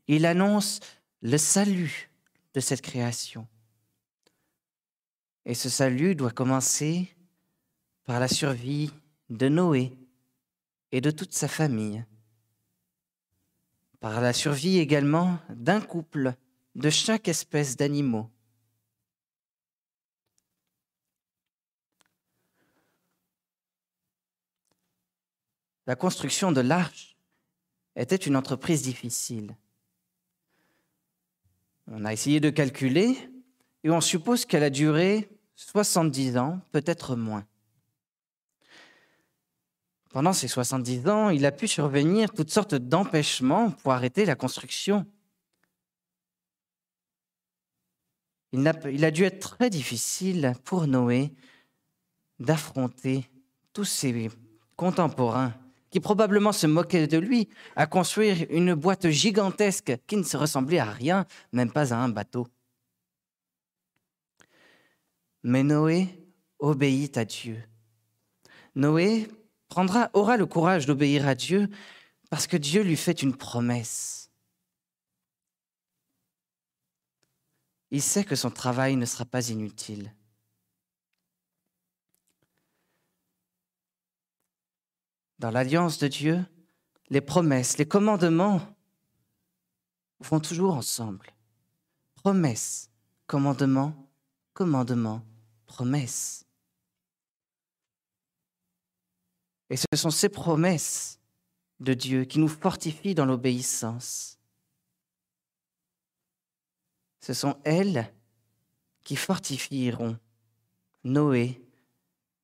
Il 0.09 0.27
annonce 0.27 0.81
le 1.23 1.39
salut 1.39 2.11
de 2.55 2.61
cette 2.61 2.83
création. 2.83 3.47
Et 5.45 5.55
ce 5.55 5.69
salut 5.69 6.17
doit 6.17 6.33
commencer 6.33 7.16
par 8.07 8.21
la 8.21 8.29
survie 8.29 8.93
de 9.31 9.49
Noé 9.49 9.93
et 10.93 11.01
de 11.01 11.11
toute 11.11 11.35
sa 11.35 11.49
famille, 11.49 12.05
par 13.99 14.21
la 14.21 14.33
survie 14.33 14.79
également 14.79 15.39
d'un 15.51 15.81
couple 15.81 16.35
de 16.77 16.89
chaque 16.89 17.27
espèce 17.27 17.77
d'animaux. 17.77 18.31
La 25.89 25.97
construction 25.97 26.53
de 26.53 26.61
l'arche 26.61 27.17
était 27.97 28.17
une 28.17 28.37
entreprise 28.37 28.83
difficile. 28.83 29.57
On 31.89 32.05
a 32.05 32.13
essayé 32.13 32.41
de 32.41 32.51
calculer 32.51 33.17
et 33.83 33.91
on 33.91 34.01
suppose 34.01 34.45
qu'elle 34.45 34.65
a 34.65 34.71
duré 34.71 35.29
70 35.57 36.37
ans, 36.37 36.61
peut-être 36.73 37.17
moins. 37.17 37.47
Pendant 40.11 40.33
ces 40.33 40.49
70 40.49 41.09
ans, 41.09 41.31
il 41.31 41.45
a 41.45 41.53
pu 41.53 41.69
survenir 41.69 42.33
toutes 42.33 42.51
sortes 42.51 42.75
d'empêchements 42.75 43.71
pour 43.71 43.93
arrêter 43.93 44.25
la 44.25 44.35
construction. 44.35 45.07
Il 48.53 48.67
a, 48.67 48.73
il 48.91 49.05
a, 49.05 49.11
dû 49.11 49.25
être 49.25 49.57
très 49.57 49.69
difficile 49.69 50.55
pour 50.65 50.87
Noé 50.87 51.33
d'affronter 52.39 53.29
tous 53.73 53.85
ses 53.85 54.31
contemporains 54.77 55.53
qui 55.91 56.01
probablement 56.01 56.53
se 56.53 56.67
moquaient 56.67 57.07
de 57.07 57.19
lui 57.19 57.49
à 57.75 57.87
construire 57.87 58.47
une 58.51 58.75
boîte 58.75 59.09
gigantesque 59.09 59.97
qui 60.07 60.17
ne 60.17 60.23
se 60.23 60.37
ressemblait 60.37 60.79
à 60.79 60.91
rien, 60.91 61.27
même 61.53 61.73
pas 61.73 61.93
à 61.93 61.97
un 61.97 62.09
bateau. 62.09 62.47
Mais 65.43 65.63
Noé 65.63 66.09
obéit 66.59 67.17
à 67.19 67.25
Dieu. 67.25 67.63
Noé 68.75 69.29
aura 69.75 70.37
le 70.37 70.47
courage 70.47 70.87
d'obéir 70.87 71.27
à 71.27 71.35
Dieu 71.35 71.69
parce 72.31 72.47
que 72.47 72.57
Dieu 72.57 72.83
lui 72.83 72.97
fait 72.97 73.23
une 73.23 73.37
promesse. 73.37 74.31
Il 77.91 78.03
sait 78.03 78.25
que 78.25 78.37
son 78.37 78.51
travail 78.51 78.97
ne 78.97 79.07
sera 79.07 79.25
pas 79.25 79.49
inutile. 79.49 80.15
Dans 85.39 85.51
l'alliance 85.51 85.99
de 85.99 86.09
Dieu, 86.09 86.45
les 87.11 87.21
promesses, 87.21 87.79
les 87.79 87.87
commandements 87.87 88.61
vont 90.21 90.41
toujours 90.41 90.75
ensemble. 90.75 91.27
Promesses, 92.15 92.91
commandements, 93.27 94.11
commandements, 94.55 95.23
promesses. 95.67 96.46
Et 99.71 99.77
ce 99.77 99.87
sont 99.95 100.11
ces 100.11 100.29
promesses 100.29 101.19
de 101.81 101.95
Dieu 101.95 102.25
qui 102.25 102.39
nous 102.39 102.49
fortifient 102.49 103.15
dans 103.15 103.27
l'obéissance. 103.27 104.39
Ce 107.21 107.35
sont 107.35 107.59
elles 107.65 108.13
qui 109.05 109.17
fortifieront 109.17 110.19
Noé 111.05 111.61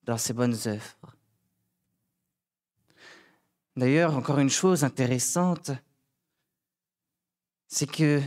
dans 0.05 0.19
ses 0.19 0.33
bonnes 0.33 0.57
œuvres. 0.67 1.17
D'ailleurs, 3.77 4.17
encore 4.17 4.39
une 4.39 4.51
chose 4.51 4.85
intéressante, 4.85 5.71
c'est 7.69 7.91
que 7.91 8.21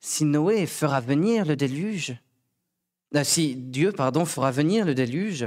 si 0.00 0.24
Noé 0.24 0.66
fera 0.66 1.00
venir 1.00 1.44
le 1.44 1.56
déluge, 1.56 2.16
euh, 3.14 3.24
si 3.24 3.54
Dieu, 3.54 3.92
pardon, 3.92 4.24
fera 4.24 4.50
venir 4.50 4.86
le 4.86 4.94
déluge, 4.94 5.46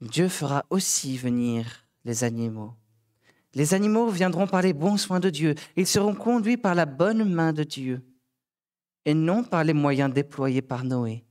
Dieu 0.00 0.28
fera 0.28 0.64
aussi 0.70 1.16
venir 1.16 1.86
les 2.04 2.24
animaux. 2.24 2.74
Les 3.54 3.74
animaux 3.74 4.08
viendront 4.08 4.46
par 4.46 4.62
les 4.62 4.72
bons 4.72 4.96
soins 4.96 5.20
de 5.20 5.30
Dieu. 5.30 5.54
Ils 5.76 5.86
seront 5.86 6.14
conduits 6.14 6.56
par 6.56 6.74
la 6.74 6.86
bonne 6.86 7.24
main 7.24 7.52
de 7.52 7.64
Dieu 7.64 8.02
et 9.04 9.14
non 9.14 9.44
par 9.44 9.64
les 9.64 9.72
moyens 9.72 10.12
déployés 10.12 10.62
par 10.62 10.84
Noé. 10.84 11.24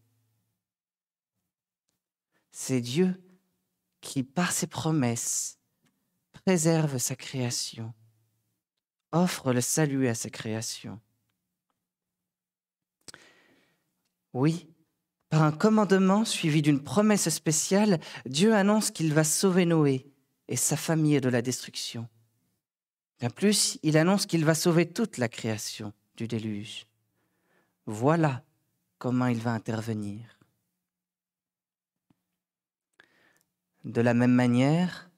C'est 2.52 2.82
Dieu 2.82 3.16
qui, 4.02 4.24
par 4.24 4.52
ses 4.52 4.68
promesses, 4.68 5.58
préserve 6.32 6.98
sa 6.98 7.16
création, 7.16 7.94
offre 9.12 9.54
le 9.54 9.62
salut 9.62 10.08
à 10.08 10.16
sa 10.16 10.30
création. 10.30 11.00
Oui, 14.34 14.69
par 15.30 15.44
un 15.44 15.52
commandement 15.52 16.26
suivi 16.26 16.62
d'une 16.62 16.84
promesse 16.84 17.30
spéciale, 17.30 18.00
Dieu 18.26 18.54
annonce 18.54 18.92
qu'il 18.92 19.14
va 19.14 19.24
sauver 19.24 19.66
Noé 19.66 20.08
et 20.48 20.56
sa 20.56 20.76
famille 20.76 21.22
de 21.22 21.30
la 21.30 21.42
destruction. 21.42 22.08
Bien 23.20 23.30
plus, 23.30 23.78
il 23.84 23.98
annonce 23.98 24.26
qu'il 24.26 24.44
va 24.44 24.56
sauver 24.56 24.88
toute 24.88 25.18
la 25.18 25.28
création 25.28 25.94
du 26.16 26.28
déluge. 26.28 26.88
Voilà 27.86 28.44
comment 28.98 29.28
il 29.28 29.40
va 29.40 29.52
intervenir. 29.52 30.40
De 33.84 34.02
la 34.02 34.14
même 34.14 34.34
manière, 34.34 35.10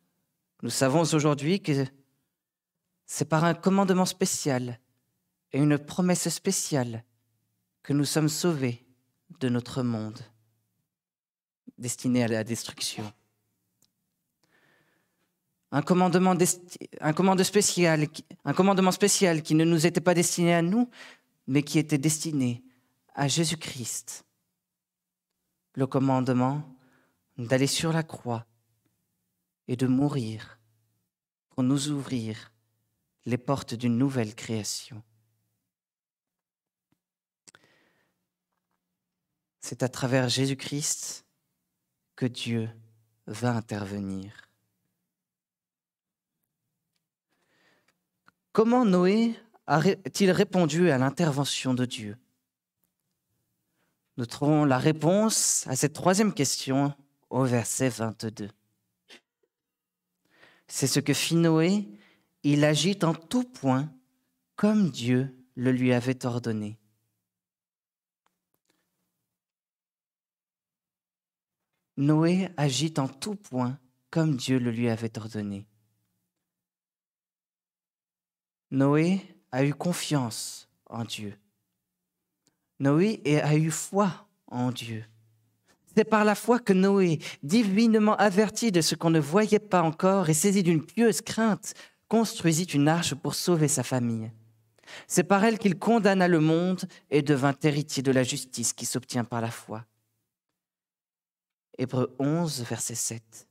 nous 0.61 0.69
savons 0.69 1.01
aujourd'hui 1.01 1.61
que 1.61 1.85
c'est 3.05 3.25
par 3.25 3.43
un 3.43 3.53
commandement 3.53 4.05
spécial 4.05 4.79
et 5.51 5.59
une 5.59 5.77
promesse 5.77 6.29
spéciale 6.29 7.03
que 7.83 7.93
nous 7.93 8.05
sommes 8.05 8.29
sauvés 8.29 8.85
de 9.39 9.49
notre 9.49 9.83
monde 9.83 10.19
destiné 11.77 12.23
à 12.23 12.27
la 12.27 12.43
destruction. 12.43 13.11
Un 15.71 15.81
commandement, 15.81 16.35
spécial 17.43 18.07
qui 19.41 19.55
ne 19.55 19.63
nous 19.63 19.85
était 19.85 20.01
pas 20.01 20.13
destiné 20.13 20.53
à 20.53 20.61
nous, 20.61 20.89
mais 21.47 21.63
qui 21.63 21.79
était 21.79 21.97
destiné 21.97 22.63
à 23.15 23.27
Jésus-Christ. 23.27 24.25
Le 25.75 25.87
commandement 25.87 26.61
d'aller 27.37 27.67
sur 27.67 27.93
la 27.93 28.03
croix 28.03 28.45
et 29.67 29.77
de 29.77 29.87
mourir 29.87 30.59
pour 31.49 31.63
nous 31.63 31.89
ouvrir 31.89 32.51
les 33.25 33.37
portes 33.37 33.73
d'une 33.73 33.97
nouvelle 33.97 34.35
création. 34.35 35.01
C'est 39.61 39.83
à 39.83 39.89
travers 39.89 40.27
Jésus-Christ 40.27 41.25
que 42.15 42.25
Dieu 42.25 42.69
va 43.27 43.53
intervenir. 43.53 44.49
Comment 48.51 48.83
Noé 48.83 49.35
a-t-il 49.67 50.31
répondu 50.31 50.89
à 50.89 50.97
l'intervention 50.97 51.73
de 51.73 51.85
Dieu? 51.85 52.17
Nous 54.17 54.25
trouvons 54.25 54.65
la 54.65 54.77
réponse 54.77 55.65
à 55.67 55.75
cette 55.75 55.93
troisième 55.93 56.33
question 56.33 56.93
au 57.29 57.45
verset 57.45 57.87
22. 57.89 58.49
C'est 60.67 60.87
ce 60.87 60.99
que 60.99 61.13
fit 61.13 61.35
Noé, 61.35 61.87
il 62.43 62.65
agit 62.65 62.99
en 63.03 63.13
tout 63.13 63.43
point 63.43 63.89
comme 64.55 64.89
Dieu 64.89 65.35
le 65.55 65.71
lui 65.71 65.93
avait 65.93 66.25
ordonné. 66.25 66.80
Noé 71.97 72.49
agit 72.57 72.93
en 72.97 73.07
tout 73.07 73.35
point 73.35 73.77
comme 74.09 74.35
Dieu 74.35 74.59
le 74.59 74.71
lui 74.71 74.89
avait 74.89 75.17
ordonné. 75.17 75.65
Noé 78.71 79.21
a 79.51 79.65
eu 79.65 79.73
confiance 79.73 80.69
en 80.85 81.03
Dieu. 81.03 81.37
Noé 82.79 83.21
a 83.43 83.55
eu 83.55 83.69
foi 83.69 84.27
en 84.47 84.71
Dieu. 84.71 85.05
C'est 85.95 86.05
par 86.05 86.23
la 86.23 86.35
foi 86.35 86.59
que 86.59 86.71
Noé, 86.71 87.19
divinement 87.43 88.15
averti 88.15 88.71
de 88.71 88.79
ce 88.79 88.95
qu'on 88.95 89.09
ne 89.09 89.19
voyait 89.19 89.59
pas 89.59 89.81
encore 89.81 90.29
et 90.29 90.33
saisi 90.33 90.63
d'une 90.63 90.85
pieuse 90.85 91.21
crainte, 91.21 91.73
construisit 92.07 92.63
une 92.63 92.87
arche 92.87 93.13
pour 93.13 93.35
sauver 93.35 93.67
sa 93.67 93.83
famille. 93.83 94.31
C'est 95.07 95.23
par 95.23 95.43
elle 95.43 95.57
qu'il 95.57 95.77
condamna 95.77 96.27
le 96.27 96.39
monde 96.39 96.81
et 97.09 97.21
devint 97.21 97.55
héritier 97.63 98.03
de 98.03 98.11
la 98.11 98.23
justice 98.23 98.73
qui 98.73 98.85
s'obtient 98.85 99.23
par 99.23 99.41
la 99.41 99.51
foi. 99.51 99.85
Hébreu 101.81 102.15
11, 102.19 102.61
verset 102.61 102.93
7. 102.93 103.47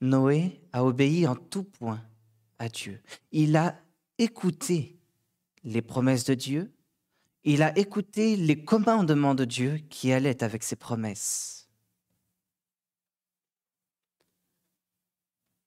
Noé 0.00 0.62
a 0.72 0.82
obéi 0.82 1.26
en 1.26 1.36
tout 1.36 1.64
point 1.64 2.02
à 2.58 2.70
Dieu. 2.70 3.02
Il 3.30 3.54
a 3.56 3.78
écouté 4.16 4.98
les 5.62 5.82
promesses 5.82 6.24
de 6.24 6.32
Dieu, 6.32 6.72
il 7.44 7.62
a 7.62 7.76
écouté 7.78 8.34
les 8.34 8.64
commandements 8.64 9.34
de 9.34 9.44
Dieu 9.44 9.76
qui 9.90 10.10
allaient 10.10 10.42
avec 10.42 10.62
ses 10.62 10.76
promesses. 10.76 11.68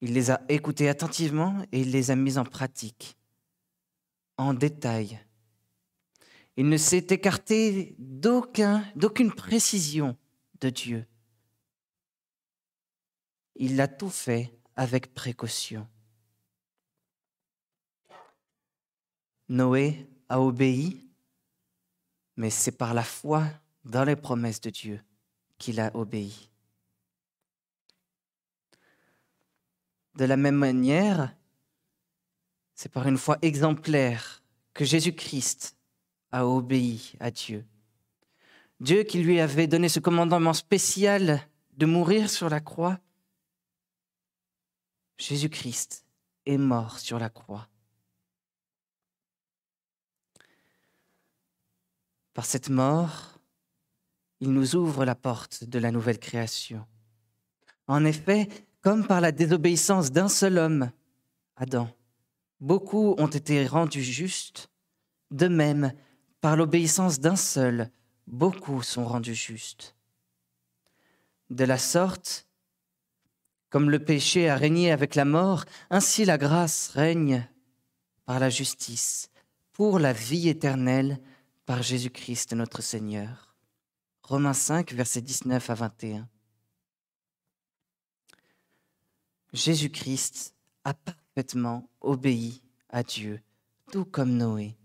Il 0.01 0.13
les 0.13 0.31
a 0.31 0.41
écoutés 0.49 0.89
attentivement 0.89 1.63
et 1.71 1.81
il 1.81 1.91
les 1.91 2.09
a 2.09 2.15
mis 2.15 2.39
en 2.39 2.43
pratique, 2.43 3.15
en 4.37 4.55
détail, 4.55 5.19
il 6.61 6.69
ne 6.69 6.77
s'est 6.77 7.07
écarté 7.09 7.95
d'aucune 7.97 9.33
précision 9.35 10.15
de 10.59 10.69
Dieu. 10.69 11.07
Il 13.55 13.81
a 13.81 13.87
tout 13.87 14.11
fait 14.11 14.55
avec 14.75 15.15
précaution. 15.15 15.87
Noé 19.49 20.07
a 20.29 20.39
obéi, 20.39 21.09
mais 22.37 22.51
c'est 22.51 22.77
par 22.77 22.93
la 22.93 23.03
foi 23.03 23.43
dans 23.83 24.03
les 24.03 24.15
promesses 24.15 24.61
de 24.61 24.69
Dieu 24.69 25.03
qu'il 25.57 25.79
a 25.79 25.89
obéi. 25.95 26.51
De 30.13 30.25
la 30.25 30.37
même 30.37 30.57
manière, 30.57 31.35
c'est 32.75 32.91
par 32.91 33.07
une 33.07 33.17
foi 33.17 33.39
exemplaire 33.41 34.43
que 34.75 34.85
Jésus-Christ 34.85 35.80
a 36.31 36.45
obéi 36.45 37.13
à 37.19 37.31
Dieu. 37.31 37.65
Dieu 38.79 39.03
qui 39.03 39.21
lui 39.21 39.39
avait 39.39 39.67
donné 39.67 39.89
ce 39.89 39.99
commandement 39.99 40.53
spécial 40.53 41.41
de 41.77 41.85
mourir 41.85 42.29
sur 42.29 42.49
la 42.49 42.59
croix, 42.59 42.99
Jésus-Christ 45.17 46.05
est 46.45 46.57
mort 46.57 46.99
sur 46.99 47.19
la 47.19 47.29
croix. 47.29 47.67
Par 52.33 52.45
cette 52.45 52.69
mort, 52.69 53.39
il 54.39 54.51
nous 54.51 54.75
ouvre 54.75 55.05
la 55.05 55.15
porte 55.15 55.65
de 55.65 55.77
la 55.77 55.91
nouvelle 55.91 56.17
création. 56.17 56.85
En 57.87 58.03
effet, 58.05 58.49
comme 58.81 59.05
par 59.05 59.21
la 59.21 59.31
désobéissance 59.31 60.11
d'un 60.11 60.27
seul 60.27 60.57
homme, 60.57 60.91
Adam, 61.55 61.87
beaucoup 62.59 63.13
ont 63.19 63.27
été 63.27 63.67
rendus 63.67 64.03
justes, 64.03 64.69
de 65.29 65.47
même, 65.47 65.93
par 66.41 66.57
l'obéissance 66.57 67.19
d'un 67.19 67.35
seul, 67.35 67.91
beaucoup 68.27 68.81
sont 68.81 69.05
rendus 69.05 69.35
justes. 69.35 69.95
De 71.51 71.63
la 71.63 71.77
sorte, 71.77 72.47
comme 73.69 73.89
le 73.89 74.03
péché 74.03 74.49
a 74.49 74.57
régné 74.57 74.91
avec 74.91 75.15
la 75.15 75.25
mort, 75.25 75.65
ainsi 75.89 76.25
la 76.25 76.37
grâce 76.37 76.89
règne 76.89 77.47
par 78.25 78.39
la 78.39 78.49
justice, 78.49 79.29
pour 79.71 79.99
la 79.99 80.13
vie 80.13 80.49
éternelle, 80.49 81.19
par 81.65 81.83
Jésus-Christ 81.83 82.53
notre 82.53 82.81
Seigneur. 82.81 83.55
Romains 84.23 84.53
5, 84.53 84.93
versets 84.93 85.21
19 85.21 85.69
à 85.69 85.73
21. 85.73 86.27
Jésus-Christ 89.53 90.55
a 90.83 90.93
parfaitement 90.93 91.89
obéi 91.99 92.61
à 92.89 93.03
Dieu, 93.03 93.41
tout 93.91 94.05
comme 94.05 94.35
Noé. 94.35 94.77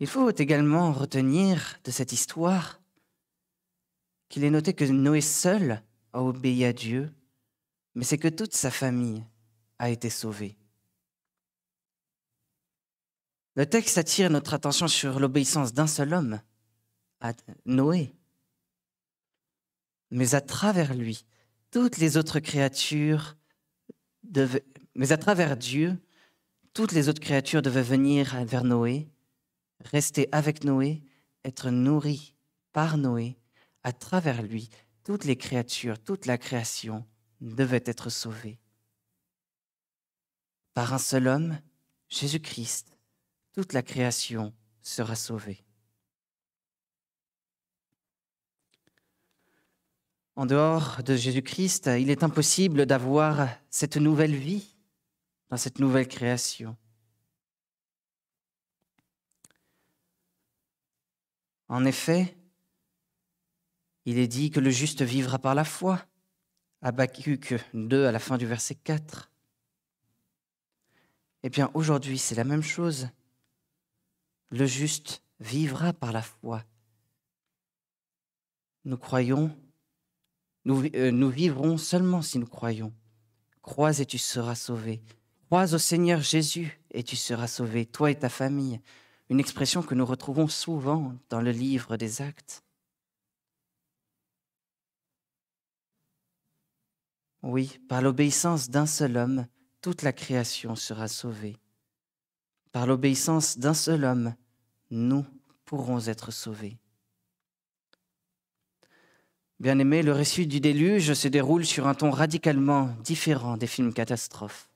Il 0.00 0.06
faut 0.06 0.30
également 0.30 0.92
retenir 0.92 1.78
de 1.84 1.90
cette 1.90 2.12
histoire 2.12 2.80
qu'il 4.30 4.44
est 4.44 4.50
noté 4.50 4.72
que 4.72 4.84
Noé 4.84 5.20
seul 5.20 5.82
a 6.14 6.22
obéi 6.22 6.64
à 6.64 6.72
Dieu, 6.72 7.12
mais 7.94 8.04
c'est 8.04 8.16
que 8.16 8.28
toute 8.28 8.54
sa 8.54 8.70
famille 8.70 9.22
a 9.78 9.90
été 9.90 10.08
sauvée. 10.08 10.56
Le 13.56 13.66
texte 13.66 13.98
attire 13.98 14.30
notre 14.30 14.54
attention 14.54 14.88
sur 14.88 15.20
l'obéissance 15.20 15.74
d'un 15.74 15.86
seul 15.86 16.14
homme, 16.14 16.40
à 17.20 17.34
Noé. 17.66 18.14
Mais 20.10 20.34
à 20.34 20.40
travers 20.40 20.94
lui, 20.94 21.26
toutes 21.70 21.98
les 21.98 22.16
autres 22.16 22.40
créatures 22.40 23.36
devaient, 24.22 24.64
Dieu, 25.58 25.98
toutes 26.72 26.92
les 26.92 27.08
autres 27.10 27.20
créatures 27.20 27.62
devaient 27.62 27.82
venir 27.82 28.42
vers 28.44 28.64
Noé, 28.64 29.10
rester 29.84 30.28
avec 30.32 30.64
Noé, 30.64 31.02
être 31.44 31.70
nourries 31.70 32.34
par 32.72 32.96
Noé. 32.96 33.36
À 33.82 33.92
travers 33.92 34.42
lui, 34.42 34.68
toutes 35.04 35.24
les 35.24 35.36
créatures, 35.36 35.98
toute 35.98 36.26
la 36.26 36.38
création 36.38 37.06
devait 37.40 37.82
être 37.86 38.10
sauvée. 38.10 38.58
Par 40.74 40.92
un 40.92 40.98
seul 40.98 41.26
homme, 41.26 41.58
Jésus-Christ, 42.08 42.98
toute 43.52 43.72
la 43.72 43.82
création 43.82 44.52
sera 44.82 45.16
sauvée. 45.16 45.64
En 50.36 50.46
dehors 50.46 51.02
de 51.02 51.16
Jésus-Christ, 51.16 51.90
il 51.98 52.08
est 52.08 52.22
impossible 52.22 52.86
d'avoir 52.86 53.48
cette 53.68 53.96
nouvelle 53.96 54.34
vie 54.34 54.76
dans 55.50 55.56
cette 55.56 55.80
nouvelle 55.80 56.08
création. 56.08 56.76
En 61.70 61.84
effet, 61.84 62.36
il 64.04 64.18
est 64.18 64.26
dit 64.26 64.50
que 64.50 64.58
le 64.58 64.70
juste 64.70 65.02
vivra 65.02 65.38
par 65.38 65.54
la 65.54 65.64
foi. 65.64 66.04
Habakkuk 66.82 67.54
2 67.74 68.06
à 68.06 68.12
la 68.12 68.18
fin 68.18 68.38
du 68.38 68.44
verset 68.44 68.74
4. 68.74 69.30
Eh 71.44 71.48
bien, 71.48 71.70
aujourd'hui, 71.74 72.18
c'est 72.18 72.34
la 72.34 72.42
même 72.42 72.64
chose. 72.64 73.08
Le 74.50 74.66
juste 74.66 75.22
vivra 75.38 75.92
par 75.92 76.10
la 76.10 76.22
foi. 76.22 76.64
Nous 78.84 78.98
croyons, 78.98 79.56
euh, 80.66 81.12
nous 81.12 81.30
vivrons 81.30 81.78
seulement 81.78 82.20
si 82.20 82.40
nous 82.40 82.48
croyons. 82.48 82.92
Crois 83.62 84.00
et 84.00 84.06
tu 84.06 84.18
seras 84.18 84.56
sauvé. 84.56 85.02
Crois 85.46 85.72
au 85.72 85.78
Seigneur 85.78 86.20
Jésus 86.20 86.80
et 86.90 87.04
tu 87.04 87.14
seras 87.14 87.46
sauvé, 87.46 87.86
toi 87.86 88.10
et 88.10 88.18
ta 88.18 88.28
famille. 88.28 88.80
Une 89.30 89.38
expression 89.38 89.82
que 89.82 89.94
nous 89.94 90.04
retrouvons 90.04 90.48
souvent 90.48 91.14
dans 91.28 91.40
le 91.40 91.52
livre 91.52 91.96
des 91.96 92.20
actes. 92.20 92.64
Oui, 97.42 97.78
par 97.88 98.02
l'obéissance 98.02 98.70
d'un 98.70 98.86
seul 98.86 99.16
homme, 99.16 99.46
toute 99.80 100.02
la 100.02 100.12
création 100.12 100.74
sera 100.74 101.06
sauvée. 101.06 101.56
Par 102.72 102.88
l'obéissance 102.88 103.56
d'un 103.56 103.72
seul 103.72 104.04
homme, 104.04 104.34
nous 104.90 105.24
pourrons 105.64 106.00
être 106.08 106.32
sauvés. 106.32 106.76
Bien 109.60 109.78
aimé, 109.78 110.02
le 110.02 110.12
récit 110.12 110.48
du 110.48 110.58
déluge 110.58 111.14
se 111.14 111.28
déroule 111.28 111.64
sur 111.64 111.86
un 111.86 111.94
ton 111.94 112.10
radicalement 112.10 112.96
différent 113.04 113.56
des 113.56 113.68
films 113.68 113.92
catastrophes. 113.92 114.68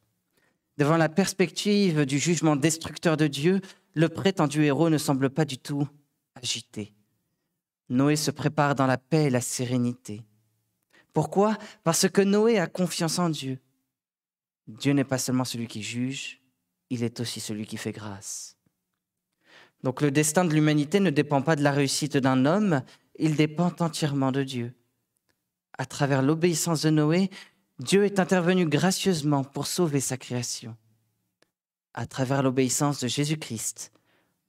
Devant 0.78 0.96
la 0.96 1.08
perspective 1.08 2.06
du 2.06 2.18
jugement 2.18 2.54
destructeur 2.54 3.16
de 3.16 3.26
Dieu, 3.26 3.60
le 3.94 4.08
prétendu 4.08 4.64
héros 4.64 4.90
ne 4.90 4.98
semble 4.98 5.30
pas 5.30 5.44
du 5.44 5.58
tout 5.58 5.88
agité. 6.34 6.94
Noé 7.88 8.16
se 8.16 8.30
prépare 8.30 8.74
dans 8.74 8.86
la 8.86 8.98
paix 8.98 9.24
et 9.24 9.30
la 9.30 9.40
sérénité. 9.40 10.22
Pourquoi? 11.12 11.56
Parce 11.84 12.08
que 12.08 12.22
Noé 12.22 12.58
a 12.58 12.66
confiance 12.66 13.18
en 13.18 13.30
Dieu. 13.30 13.60
Dieu 14.66 14.92
n'est 14.92 15.04
pas 15.04 15.18
seulement 15.18 15.44
celui 15.44 15.68
qui 15.68 15.82
juge, 15.82 16.40
il 16.90 17.04
est 17.04 17.20
aussi 17.20 17.40
celui 17.40 17.66
qui 17.66 17.76
fait 17.76 17.92
grâce. 17.92 18.56
Donc 19.82 20.00
le 20.00 20.10
destin 20.10 20.44
de 20.44 20.54
l'humanité 20.54 20.98
ne 20.98 21.10
dépend 21.10 21.42
pas 21.42 21.56
de 21.56 21.62
la 21.62 21.70
réussite 21.70 22.16
d'un 22.16 22.46
homme, 22.46 22.82
il 23.18 23.36
dépend 23.36 23.72
entièrement 23.78 24.32
de 24.32 24.42
Dieu. 24.42 24.74
À 25.76 25.84
travers 25.84 26.22
l'obéissance 26.22 26.82
de 26.82 26.90
Noé, 26.90 27.30
Dieu 27.78 28.04
est 28.04 28.18
intervenu 28.18 28.66
gracieusement 28.66 29.44
pour 29.44 29.66
sauver 29.66 30.00
sa 30.00 30.16
création. 30.16 30.76
À 31.94 32.06
travers 32.06 32.42
l'obéissance 32.42 33.00
de 33.00 33.06
Jésus-Christ, 33.06 33.92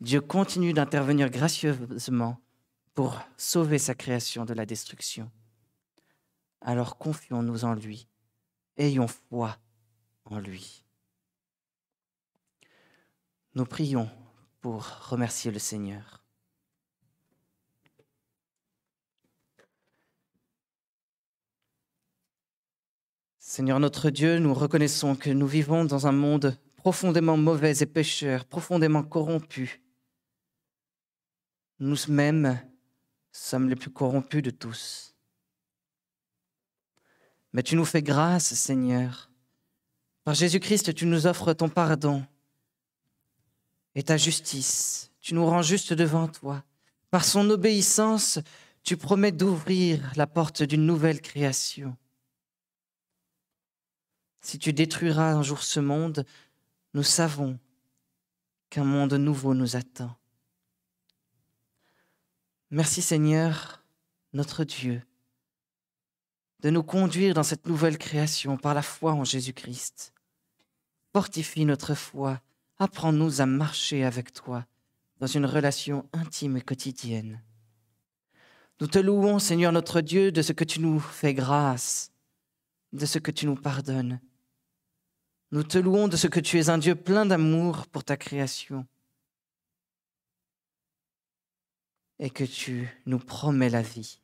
Dieu 0.02 0.20
continue 0.20 0.74
d'intervenir 0.74 1.30
gracieusement 1.30 2.42
pour 2.96 3.22
sauver 3.38 3.78
sa 3.78 3.94
création 3.94 4.46
de 4.46 4.54
la 4.56 4.66
destruction. 4.66 5.30
Alors 6.62 6.98
confions-nous 6.98 7.64
en 7.64 7.76
lui, 7.76 8.08
ayons 8.78 9.08
foi 9.08 9.58
en 10.26 10.40
lui. 10.40 10.84
Nous 13.54 13.66
prions 13.66 14.10
pour 14.60 14.84
remercier 15.10 15.52
le 15.52 15.60
Seigneur. 15.60 16.24
Seigneur 23.38 23.80
notre 23.80 24.10
Dieu, 24.10 24.40
nous 24.40 24.56
reconnaissons 24.56 25.16
que 25.16 25.30
nous 25.30 25.48
vivons 25.48 25.86
dans 25.86 26.08
un 26.08 26.12
monde 26.12 26.58
profondément 26.86 27.36
mauvais 27.36 27.82
et 27.82 27.88
pécheur, 27.88 28.46
profondément 28.46 29.02
corrompu. 29.02 29.82
Nous-mêmes 31.80 32.62
sommes 33.32 33.70
les 33.70 33.76
plus 33.76 33.90
corrompus 33.90 34.44
de 34.44 34.52
tous. 34.52 35.16
Mais 37.54 37.64
tu 37.64 37.76
nous 37.76 37.86
fais 37.86 38.04
grâce, 38.04 38.54
Seigneur. 38.54 39.32
Par 40.24 40.36
Jésus-Christ, 40.36 40.94
tu 40.94 41.08
nous 41.08 41.26
offres 41.26 41.54
ton 41.54 41.70
pardon 41.70 42.24
et 43.96 44.04
ta 44.04 44.18
justice. 44.18 45.10
Tu 45.22 45.34
nous 45.34 45.48
rends 45.48 45.64
juste 45.64 45.92
devant 45.92 46.28
toi. 46.28 46.64
Par 47.10 47.26
son 47.26 47.50
obéissance, 47.50 48.38
tu 48.84 48.96
promets 48.96 49.32
d'ouvrir 49.32 50.12
la 50.18 50.28
porte 50.28 50.62
d'une 50.62 50.86
nouvelle 50.86 51.22
création. 51.22 51.98
Si 54.40 54.60
tu 54.60 54.72
détruiras 54.72 55.32
un 55.32 55.42
jour 55.42 55.64
ce 55.64 55.80
monde, 55.80 56.24
nous 56.96 57.04
savons 57.04 57.60
qu'un 58.70 58.86
monde 58.86 59.16
nouveau 59.16 59.54
nous 59.54 59.76
attend. 59.76 60.16
Merci 62.72 63.02
Seigneur, 63.02 63.84
notre 64.32 64.64
Dieu, 64.64 65.04
de 66.62 66.70
nous 66.70 66.84
conduire 66.84 67.34
dans 67.34 67.44
cette 67.44 67.68
nouvelle 67.68 67.98
création 67.98 68.56
par 68.56 68.74
la 68.74 68.82
foi 68.82 69.12
en 69.12 69.26
Jésus-Christ. 69.26 70.14
Fortifie 71.12 71.66
notre 71.66 71.96
foi 71.96 72.42
Apprends-nous 72.78 73.42
à 73.42 73.46
marcher 73.46 74.06
avec 74.06 74.32
toi 74.32 74.66
dans 75.20 75.28
une 75.28 75.46
relation 75.46 76.08
intime 76.14 76.56
et 76.56 76.62
quotidienne. 76.62 77.42
Nous 78.80 78.88
te 78.88 79.00
louons, 79.00 79.40
Seigneur 79.40 79.74
notre 79.74 80.00
Dieu, 80.00 80.32
de 80.32 80.42
ce 80.42 80.54
que 80.54 80.64
tu 80.64 80.80
nous 80.80 81.02
fais 81.02 81.34
grâce, 81.34 82.14
de 82.94 83.06
ce 83.06 83.20
que 83.20 83.32
tu 83.32 83.48
nous 83.48 83.56
pardonnes. 83.56 84.22
Nous 85.56 85.64
te 85.64 85.78
louons 85.78 86.10
de 86.10 86.18
ce 86.18 86.28
que 86.28 86.42
tu 86.42 86.60
es 86.60 86.68
un 86.68 86.78
Dieu 86.78 86.96
plein 86.96 87.26
d'amour 87.26 87.88
pour 87.88 88.04
ta 88.04 88.18
création 88.18 88.86
et 92.20 92.30
que 92.30 92.44
tu 92.44 92.90
nous 93.06 93.20
promets 93.20 93.70
la 93.70 93.82
vie, 93.82 94.20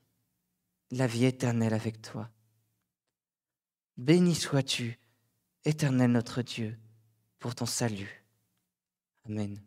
la 0.91 1.07
vie 1.07 1.23
éternelle 1.23 1.73
avec 1.73 2.01
toi. 2.01 2.29
Béni 3.95 4.35
sois-tu, 4.35 4.99
éternel 5.63 6.11
notre 6.11 6.41
Dieu, 6.41 6.77
pour 7.39 7.55
ton 7.55 7.65
salut. 7.65 8.25
Amen. 9.25 9.57